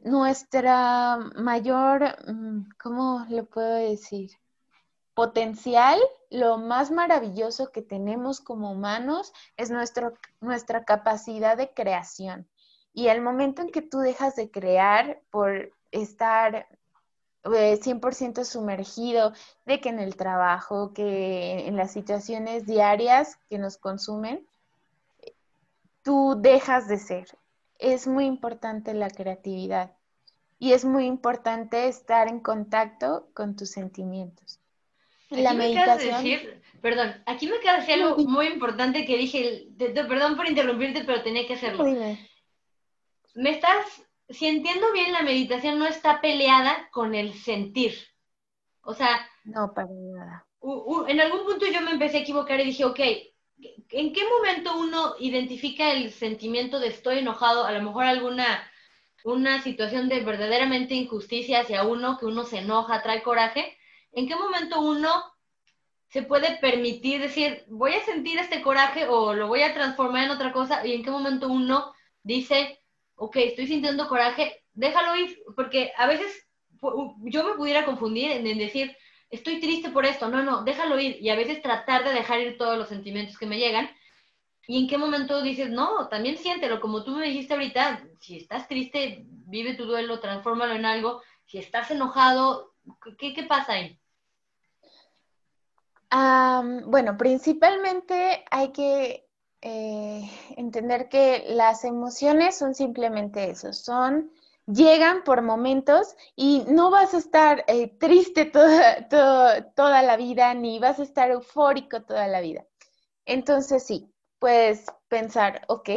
[0.04, 4.30] nuestra mayor, mm, ¿cómo lo puedo decir?
[5.14, 12.48] potencial, lo más maravilloso que tenemos como humanos es nuestro, nuestra capacidad de creación.
[12.92, 16.66] Y el momento en que tú dejas de crear por estar
[17.44, 19.32] 100% eh, sumergido,
[19.66, 24.46] de que en el trabajo, que en las situaciones diarias que nos consumen,
[26.02, 27.26] tú dejas de ser.
[27.78, 29.92] Es muy importante la creatividad
[30.58, 34.60] y es muy importante estar en contacto con tus sentimientos
[35.42, 36.16] la meditación.
[36.16, 41.22] decir, perdón, aquí me queda decir algo muy importante que dije, perdón por interrumpirte, pero
[41.22, 41.84] tenía que hacerlo.
[43.34, 47.94] Me estás, si entiendo bien, la meditación no está peleada con el sentir.
[48.82, 50.46] O sea, no, para nada.
[51.08, 53.00] en algún punto yo me empecé a equivocar y dije, ok,
[53.90, 57.64] ¿en qué momento uno identifica el sentimiento de estoy enojado?
[57.64, 58.46] A lo mejor alguna
[59.24, 63.76] una situación de verdaderamente injusticia hacia uno, que uno se enoja, trae coraje,
[64.12, 65.08] ¿en qué momento uno
[66.08, 70.30] se puede permitir decir, voy a sentir este coraje o lo voy a transformar en
[70.30, 70.86] otra cosa?
[70.86, 72.83] ¿Y en qué momento uno dice,
[73.16, 75.38] ok, estoy sintiendo coraje, déjalo ir?
[75.56, 76.48] Porque a veces
[77.22, 78.96] yo me pudiera confundir en, decir,
[79.30, 81.16] estoy triste por esto, no, no, déjalo ir.
[81.20, 83.90] Y a veces tratar de dejar ir todos los sentimientos que me llegan.
[84.66, 88.66] ¿Y en qué momento dices, no, también siéntelo, como tú me dijiste ahorita, si estás
[88.66, 92.74] triste, vive tu duelo, transfórmalo en algo, si estás enojado,
[93.18, 93.98] ¿qué, qué pasa ahí?
[96.86, 99.23] bueno, principalmente hay que
[99.66, 104.30] eh, entender que las emociones son simplemente eso, son
[104.66, 109.08] llegan por momentos y no vas a estar eh, triste toda,
[109.74, 112.66] toda la vida ni vas a estar eufórico toda la vida.
[113.24, 115.88] Entonces sí, puedes pensar, ok,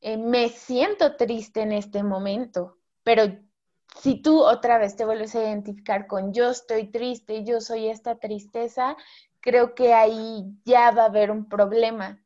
[0.00, 3.24] eh, me siento triste en este momento, pero
[4.00, 8.16] si tú otra vez te vuelves a identificar con yo estoy triste, yo soy esta
[8.16, 8.96] tristeza,
[9.40, 12.23] creo que ahí ya va a haber un problema.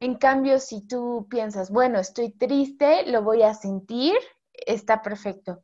[0.00, 4.14] En cambio, si tú piensas, bueno, estoy triste, lo voy a sentir,
[4.54, 5.62] está perfecto.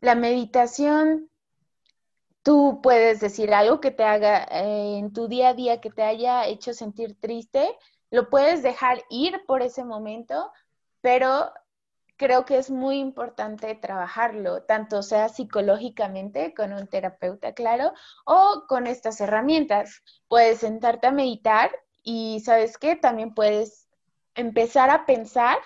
[0.00, 1.30] La meditación,
[2.42, 6.02] tú puedes decir algo que te haga eh, en tu día a día, que te
[6.02, 7.68] haya hecho sentir triste,
[8.10, 10.50] lo puedes dejar ir por ese momento,
[11.00, 11.52] pero
[12.16, 17.92] creo que es muy importante trabajarlo, tanto sea psicológicamente con un terapeuta, claro,
[18.24, 20.02] o con estas herramientas.
[20.26, 21.70] Puedes sentarte a meditar
[22.10, 22.96] y, ¿sabes qué?
[22.96, 23.86] También puedes
[24.34, 25.58] empezar a pensar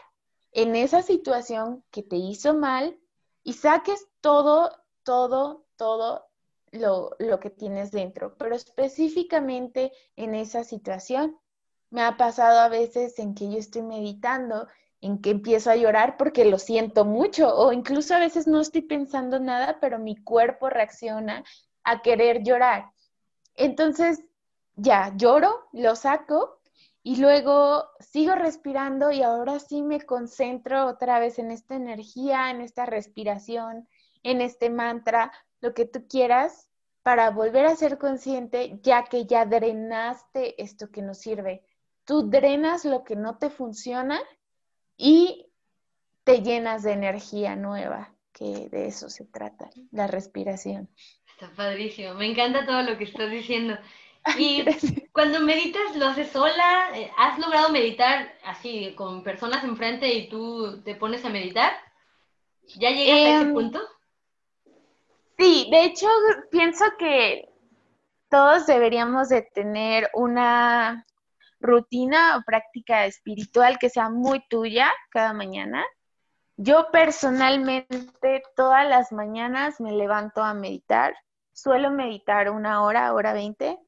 [0.50, 2.98] en esa situación que te hizo mal
[3.44, 4.72] y saques todo,
[5.04, 6.26] todo, todo
[6.72, 11.38] lo, lo que tienes dentro, pero específicamente en esa situación.
[11.90, 14.66] Me ha pasado a veces en que yo estoy meditando
[15.00, 18.82] en que empiezo a llorar porque lo siento mucho o incluso a veces no estoy
[18.82, 21.44] pensando nada, pero mi cuerpo reacciona
[21.84, 22.90] a querer llorar.
[23.54, 24.24] Entonces,
[24.76, 26.60] ya, lloro, lo saco
[27.02, 32.60] y luego sigo respirando y ahora sí me concentro otra vez en esta energía, en
[32.60, 33.88] esta respiración,
[34.22, 36.68] en este mantra, lo que tú quieras,
[37.02, 41.64] para volver a ser consciente, ya que ya drenaste esto que no sirve.
[42.04, 44.20] Tú drenas lo que no te funciona
[44.96, 45.48] y
[46.24, 50.88] te llenas de energía nueva, que de eso se trata, la respiración.
[51.26, 53.76] Está padrísimo, me encanta todo lo que estás diciendo.
[54.38, 54.64] Y
[55.12, 56.90] cuando meditas, ¿lo haces sola?
[56.94, 61.72] Eh, ¿Has logrado meditar así con personas enfrente y tú te pones a meditar?
[62.76, 63.80] ¿Ya llegas a ese em, punto?
[65.38, 66.06] Sí, de hecho
[66.50, 67.48] pienso que
[68.30, 71.04] todos deberíamos de tener una
[71.60, 75.84] rutina o práctica espiritual que sea muy tuya cada mañana.
[76.56, 81.14] Yo personalmente todas las mañanas me levanto a meditar.
[81.52, 83.78] Suelo meditar una hora, hora veinte,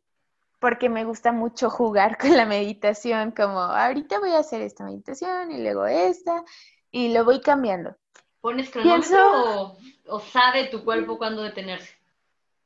[0.65, 5.53] porque me gusta mucho jugar con la meditación, como ahorita voy a hacer esta meditación
[5.53, 6.43] y luego esta,
[6.91, 7.95] y lo voy cambiando.
[8.41, 11.93] ¿Pones cronómetro o sabe tu cuerpo cuándo detenerse?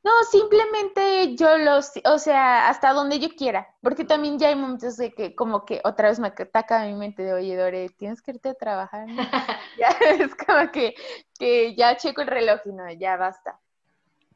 [0.05, 4.97] No, simplemente yo los, o sea, hasta donde yo quiera, porque también ya hay momentos
[4.97, 8.31] de que como que otra vez me ataca mi mente de, oye, Dore, tienes que
[8.31, 9.09] irte a trabajar.
[9.77, 9.89] ya
[10.21, 10.95] es como que,
[11.37, 13.59] que ya checo el reloj y no, ya basta.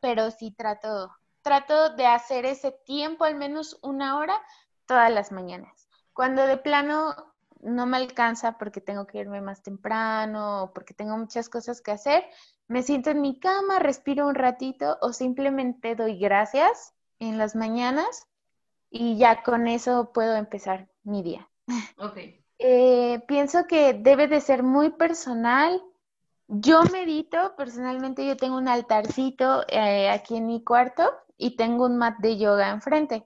[0.01, 1.13] Pero sí trato,
[1.43, 4.41] trato de hacer ese tiempo, al menos una hora,
[4.87, 5.89] todas las mañanas.
[6.13, 7.15] Cuando de plano
[7.61, 11.93] no me alcanza porque tengo que irme más temprano o porque tengo muchas cosas que
[11.93, 12.25] hacer,
[12.69, 18.27] me siento en mi cama, respiro un ratito o simplemente doy gracias en las mañanas
[18.91, 21.49] y ya con eso puedo empezar mi día.
[21.99, 22.19] Ok.
[22.59, 25.83] Eh, pienso que debe de ser muy personal.
[26.55, 31.97] Yo medito, personalmente yo tengo un altarcito eh, aquí en mi cuarto y tengo un
[31.97, 33.25] mat de yoga enfrente.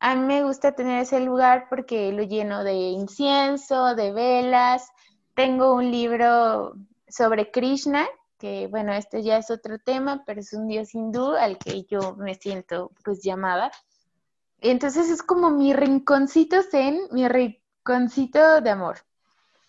[0.00, 4.90] A mí me gusta tener ese lugar porque lo lleno de incienso, de velas.
[5.34, 6.74] Tengo un libro
[7.06, 8.08] sobre Krishna
[8.38, 12.16] que bueno, este ya es otro tema, pero es un dios hindú al que yo
[12.16, 13.70] me siento pues llamada.
[14.58, 18.98] Entonces es como mi rinconcito zen, mi rinconcito de amor.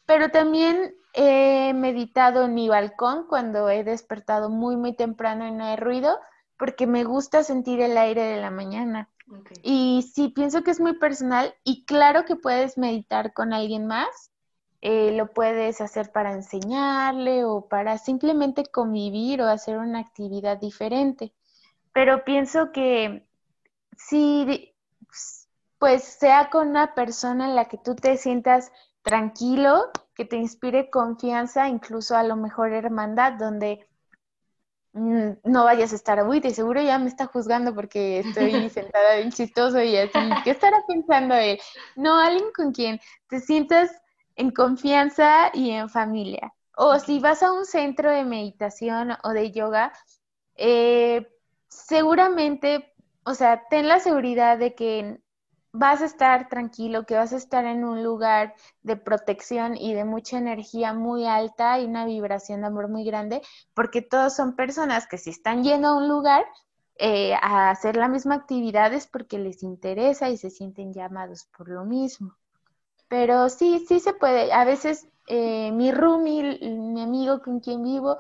[0.07, 5.65] Pero también he meditado en mi balcón cuando he despertado muy, muy temprano y no
[5.65, 6.19] hay ruido,
[6.57, 9.09] porque me gusta sentir el aire de la mañana.
[9.63, 14.31] Y sí, pienso que es muy personal y claro que puedes meditar con alguien más,
[14.81, 21.33] eh, lo puedes hacer para enseñarle o para simplemente convivir o hacer una actividad diferente.
[21.91, 23.25] Pero pienso que
[23.97, 24.75] si,
[25.79, 30.89] pues sea con una persona en la que tú te sientas tranquilo, que te inspire
[30.89, 33.87] confianza, incluso a lo mejor hermandad, donde
[34.93, 39.17] mm, no vayas a estar, uy, de seguro ya me está juzgando porque estoy sentada
[39.17, 41.59] bien chistoso y así, ¿qué estará pensando él?
[41.95, 43.91] No, alguien con quien te sientas
[44.35, 46.53] en confianza y en familia.
[46.77, 49.93] O si vas a un centro de meditación o de yoga,
[50.55, 51.27] eh,
[51.69, 52.93] seguramente,
[53.23, 55.19] o sea, ten la seguridad de que
[55.77, 60.05] vas a estar tranquilo, que vas a estar en un lugar de protección y de
[60.05, 63.41] mucha energía muy alta y una vibración de amor muy grande,
[63.73, 66.45] porque todos son personas que si están yendo a un lugar
[66.97, 71.69] eh, a hacer la misma actividad es porque les interesa y se sienten llamados por
[71.69, 72.37] lo mismo.
[73.07, 74.51] Pero sí, sí se puede.
[74.53, 78.17] A veces eh, mi roomie, mi amigo con quien vivo,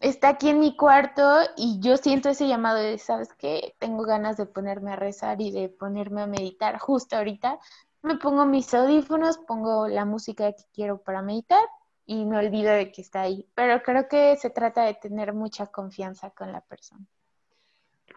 [0.00, 1.22] está aquí en mi cuarto
[1.56, 3.74] y yo siento ese llamado de, ¿sabes qué?
[3.78, 7.58] Tengo ganas de ponerme a rezar y de ponerme a meditar justo ahorita.
[8.02, 11.64] Me pongo mis audífonos, pongo la música que quiero para meditar
[12.06, 13.46] y me olvido de que está ahí.
[13.54, 17.04] Pero creo que se trata de tener mucha confianza con la persona.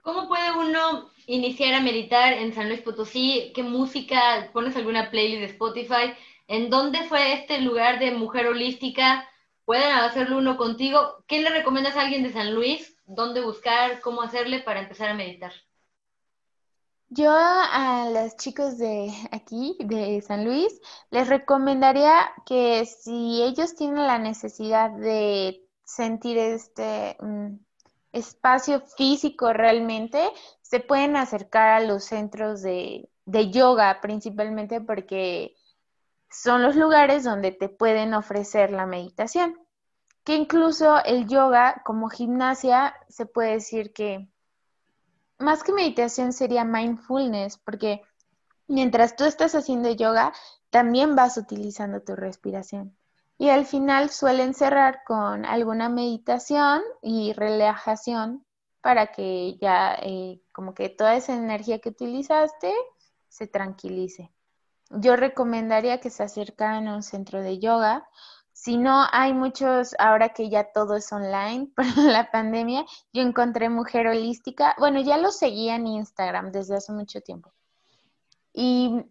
[0.03, 3.51] ¿Cómo puede uno iniciar a meditar en San Luis Potosí?
[3.55, 4.49] ¿Qué música?
[4.53, 6.13] ¿Pones alguna playlist de Spotify?
[6.47, 9.27] ¿En dónde fue este lugar de mujer holística?
[9.69, 11.23] ¿Pueden hacerlo uno contigo?
[11.27, 12.97] ¿Qué le recomiendas a alguien de San Luis?
[13.05, 14.01] ¿Dónde buscar?
[14.01, 15.51] ¿Cómo hacerle para empezar a meditar?
[17.09, 22.15] Yo a los chicos de aquí, de San Luis, les recomendaría
[22.47, 27.59] que si ellos tienen la necesidad de sentir este mm,
[28.11, 30.31] espacio físico realmente,
[30.63, 35.53] se pueden acercar a los centros de, de yoga principalmente porque
[36.31, 39.59] son los lugares donde te pueden ofrecer la meditación.
[40.23, 44.29] Que incluso el yoga como gimnasia se puede decir que
[45.39, 48.01] más que meditación sería mindfulness, porque
[48.67, 50.33] mientras tú estás haciendo yoga,
[50.69, 52.95] también vas utilizando tu respiración.
[53.37, 58.45] Y al final suelen cerrar con alguna meditación y relajación
[58.81, 62.73] para que ya eh, como que toda esa energía que utilizaste
[63.29, 64.31] se tranquilice.
[64.89, 68.07] Yo recomendaría que se acercaran a un centro de yoga
[68.61, 73.69] si no, hay muchos, ahora que ya todo es online por la pandemia, yo encontré
[73.69, 74.75] Mujer Holística.
[74.77, 77.53] Bueno, ya lo seguía en Instagram desde hace mucho tiempo.
[78.51, 79.05] Y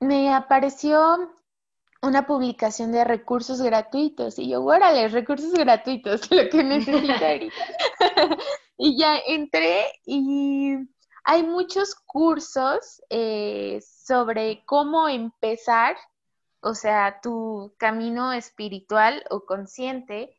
[0.00, 1.32] me apareció
[2.02, 4.38] una publicación de recursos gratuitos.
[4.38, 7.14] Y yo, órale, recursos gratuitos, lo que necesito
[8.76, 10.76] y ya entré y
[11.24, 15.96] hay muchos cursos eh, sobre cómo empezar
[16.60, 20.36] o sea, tu camino espiritual o consciente.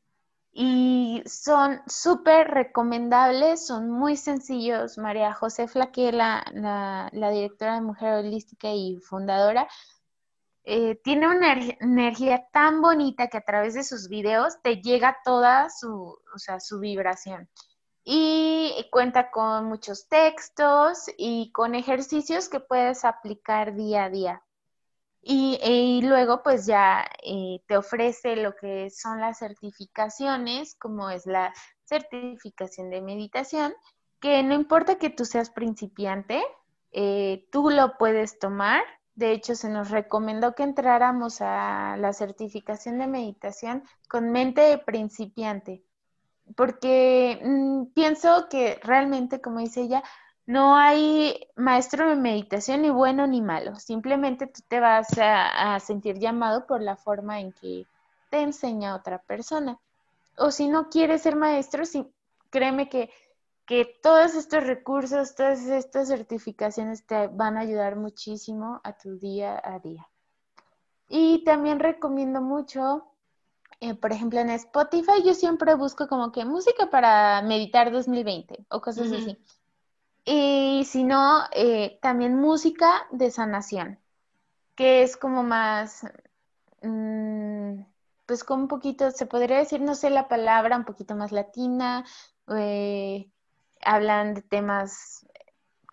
[0.54, 4.98] Y son súper recomendables, son muy sencillos.
[4.98, 9.68] María José Flaque, la, directora de Mujer Holística y fundadora,
[10.64, 15.70] eh, tiene una energía tan bonita que a través de sus videos te llega toda
[15.70, 17.50] su, o sea, su vibración.
[18.04, 24.44] Y cuenta con muchos textos y con ejercicios que puedes aplicar día a día.
[25.24, 31.54] Y, luego pues ya eh, te ofrece lo que son las certificaciones, como es la
[31.86, 33.74] certificación de meditación,
[34.20, 36.42] que no importa que tú seas principiante,
[36.92, 38.84] eh, tú lo puedes tomar.
[39.14, 44.78] De hecho, se nos recomendó que entráramos a la certificación de meditación con mente de
[44.78, 45.84] principiante,
[46.56, 50.04] porque mm, pienso que realmente, como dice ella,
[50.46, 56.20] no hay maestro de meditación ni bueno ni malo, simplemente tú te vas a, sentir
[56.20, 57.86] llamado por la forma en que
[58.30, 59.80] te enseña otra persona.
[60.38, 62.12] O si no quieres ser maestro, sí,
[62.50, 63.12] créeme que,
[63.66, 69.62] que todos estos recursos, todas estas certificaciones te van a ayudar muchísimo a tu día
[69.64, 70.08] a día.
[71.08, 73.11] Y también recomiendo mucho,
[73.82, 78.80] eh, por ejemplo, en Spotify yo siempre busco como que música para meditar 2020 o
[78.80, 79.38] cosas así.
[80.24, 84.00] Y si no, eh, también música de sanación,
[84.76, 86.04] que es como más,
[86.84, 87.82] mm,
[88.28, 92.06] pues con un poquito, se podría decir, no sé la palabra, un poquito más latina,
[92.50, 93.32] eh,
[93.84, 95.26] hablan de temas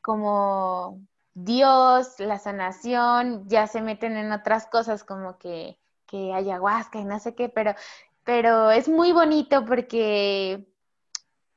[0.02, 1.00] como
[1.34, 5.78] Dios, la sanación, ya se meten en otras cosas como que,
[6.08, 7.74] que ayahuasca y no sé qué, pero,
[8.24, 10.66] pero es muy bonito porque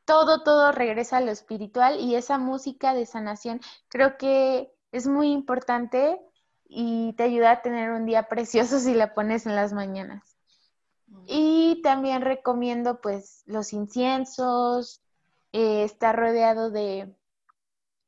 [0.05, 5.31] todo, todo regresa a lo espiritual y esa música de sanación creo que es muy
[5.31, 6.19] importante
[6.67, 10.37] y te ayuda a tener un día precioso si la pones en las mañanas.
[11.27, 15.01] Y también recomiendo pues los inciensos,
[15.51, 17.13] eh, estar rodeado de,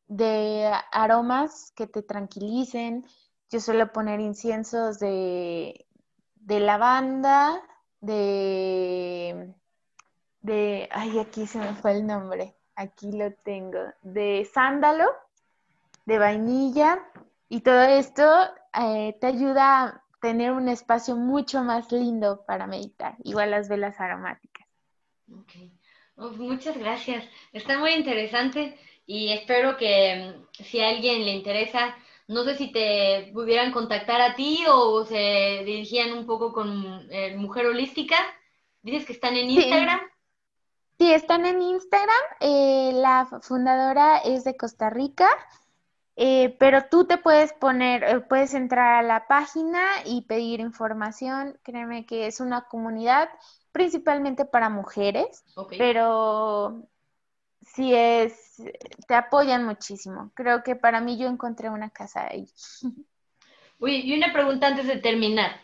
[0.07, 3.05] de aromas que te tranquilicen.
[3.49, 5.85] Yo suelo poner inciensos de,
[6.45, 7.61] de lavanda,
[8.01, 9.53] de
[10.43, 15.05] de, ay, aquí se me fue el nombre, aquí lo tengo, de sándalo,
[16.05, 16.99] de vainilla,
[17.49, 18.23] y todo esto
[18.79, 23.99] eh, te ayuda a tener un espacio mucho más lindo para meditar, igual las velas
[23.99, 24.67] aromáticas.
[25.31, 27.23] Ok, muchas gracias,
[27.53, 31.95] está muy interesante y espero que mm, si a alguien le interesa,
[32.27, 37.35] no sé si te pudieran contactar a ti o se dirigían un poco con eh,
[37.35, 38.15] Mujer Holística.
[38.81, 39.99] Dices que están en Instagram.
[40.99, 42.23] Sí, están en Instagram.
[42.39, 45.27] Eh, la fundadora es de Costa Rica,
[46.15, 51.59] eh, pero tú te puedes poner, eh, puedes entrar a la página y pedir información.
[51.63, 53.29] Créeme que es una comunidad
[53.71, 55.43] principalmente para mujeres,
[55.77, 56.87] pero
[57.65, 58.61] sí es,
[59.07, 60.31] te apoyan muchísimo.
[60.35, 62.47] Creo que para mí yo encontré una casa ahí.
[63.79, 65.59] Uy, y una pregunta antes de terminar.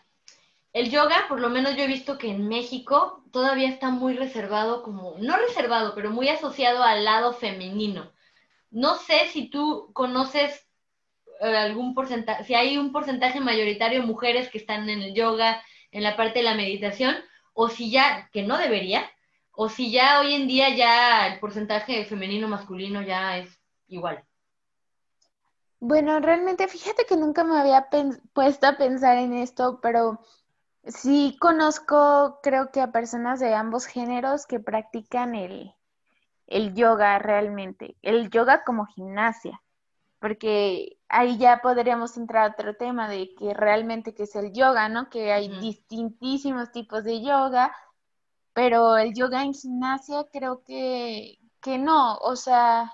[0.72, 4.82] el yoga, por lo menos yo he visto que en México todavía está muy reservado,
[4.82, 8.12] como, no reservado, pero muy asociado al lado femenino.
[8.70, 10.68] No sé si tú conoces
[11.40, 15.62] eh, algún porcentaje, si hay un porcentaje mayoritario de mujeres que están en el yoga,
[15.90, 17.16] en la parte de la meditación,
[17.52, 19.10] o si ya, que no debería,
[19.62, 24.24] o si ya hoy en día ya el porcentaje femenino masculino ya es igual.
[25.80, 27.88] Bueno, realmente fíjate que nunca me había
[28.32, 30.22] puesto a pensar en esto, pero
[30.86, 35.74] sí conozco, creo que a personas de ambos géneros que practican el,
[36.46, 39.60] el yoga realmente, el yoga como gimnasia,
[40.20, 44.88] porque ahí ya podríamos entrar a otro tema de que realmente que es el yoga,
[44.88, 45.10] ¿no?
[45.10, 47.74] Que hay distintísimos tipos de yoga,
[48.60, 52.92] pero el yoga en gimnasia creo que, que no, o sea,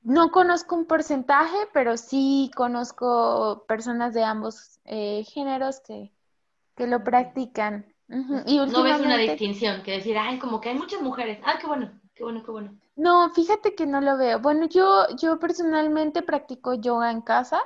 [0.00, 6.10] no conozco un porcentaje, pero sí conozco personas de ambos eh, géneros que,
[6.76, 7.94] que lo practican.
[8.46, 11.38] y No ves una distinción, que decir, ay, como que hay muchas mujeres.
[11.44, 12.74] Ah, qué bueno, qué bueno, qué bueno.
[12.96, 14.40] No, fíjate que no lo veo.
[14.40, 17.60] Bueno, yo, yo personalmente practico yoga en casa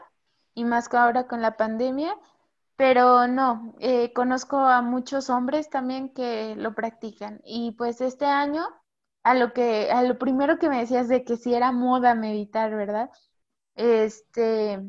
[0.53, 2.19] y más que ahora con la pandemia,
[2.77, 7.41] pero no, eh, conozco a muchos hombres también que lo practican.
[7.45, 8.67] Y pues este año
[9.23, 12.75] a lo que, a lo primero que me decías de que si era moda meditar,
[12.75, 13.11] ¿verdad?
[13.77, 14.81] Este,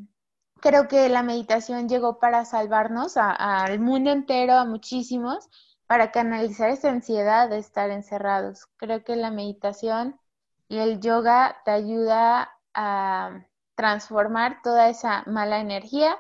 [0.62, 5.50] creo que la meditación llegó para salvarnos al mundo entero, a muchísimos,
[5.88, 8.68] para canalizar esa ansiedad de estar encerrados.
[8.78, 10.20] Creo que la meditación
[10.68, 16.18] y el yoga te ayuda a transformar toda esa mala energía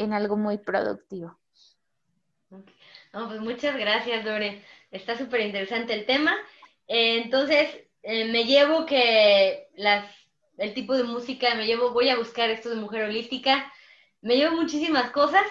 [0.00, 1.38] en algo muy productivo.
[3.28, 4.64] pues muchas gracias, Dore.
[4.90, 6.36] Está súper interesante el tema
[6.92, 7.68] entonces,
[8.02, 10.04] eh, me llevo que las,
[10.58, 13.72] el tipo de música, me llevo, voy a buscar esto de mujer holística,
[14.22, 15.44] me llevo muchísimas cosas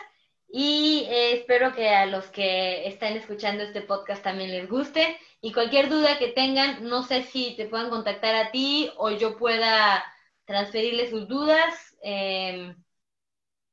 [0.49, 5.17] y eh, espero que a los que están escuchando este podcast también les guste.
[5.41, 9.37] Y cualquier duda que tengan, no sé si te puedan contactar a ti o yo
[9.37, 10.03] pueda
[10.43, 11.95] transferirles sus dudas.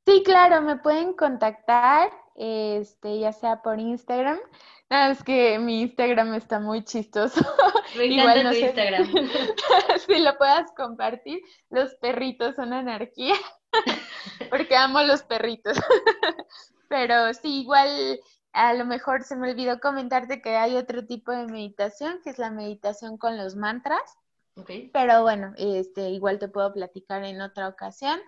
[0.06, 4.38] Sí, claro, me pueden contactar, este, ya sea por Instagram.
[4.88, 7.40] Ah, es que mi Instagram está muy chistoso.
[7.94, 9.06] Igual no tu Instagram.
[10.06, 11.40] si lo puedas compartir,
[11.70, 13.34] los perritos son anarquía,
[14.50, 15.76] porque amo los perritos.
[16.88, 18.20] Pero sí, igual
[18.52, 22.38] a lo mejor se me olvidó comentarte que hay otro tipo de meditación, que es
[22.38, 24.00] la meditación con los mantras.
[24.54, 24.88] Okay.
[24.94, 28.18] Pero bueno, este, igual te puedo platicar en otra ocasión.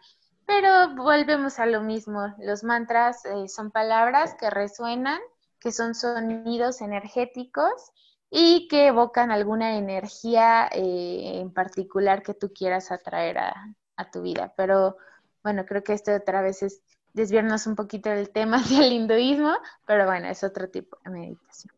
[0.48, 2.34] Pero volvemos a lo mismo.
[2.38, 5.20] Los mantras eh, son palabras que resuenan
[5.60, 7.92] que son sonidos energéticos
[8.30, 13.74] y que evocan alguna energía eh, en particular que tú quieras atraer a,
[14.10, 14.54] tu vida.
[14.56, 14.96] Pero
[15.42, 16.80] bueno, creo que esto otra vez es
[17.12, 21.74] desviarnos un poquito del tema del hinduismo, pero bueno, es otro tipo de meditación.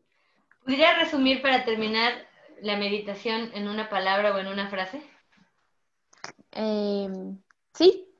[0.63, 2.13] ¿Podría resumir para terminar
[2.61, 5.01] la meditación en una palabra o en una frase?
[6.51, 7.37] Em,
[7.73, 8.10] sí,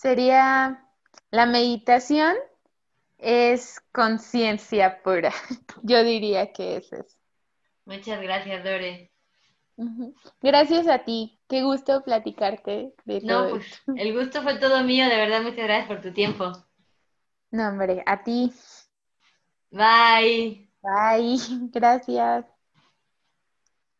[0.00, 0.84] sería
[1.30, 2.36] la meditación
[3.18, 5.32] es conciencia pura.
[5.82, 7.18] Yo diría que es eso.
[7.84, 9.10] Muchas gracias, Dore.
[10.40, 11.40] Gracias a ti.
[11.48, 15.08] Qué gusto platicarte de no, pues, el gusto fue todo mío.
[15.08, 16.52] De verdad, muchas gracias por tu tiempo.
[17.50, 18.52] No, hombre, a ti.
[19.72, 20.68] Bye.
[20.82, 21.38] Bye.
[21.72, 22.57] Gracias.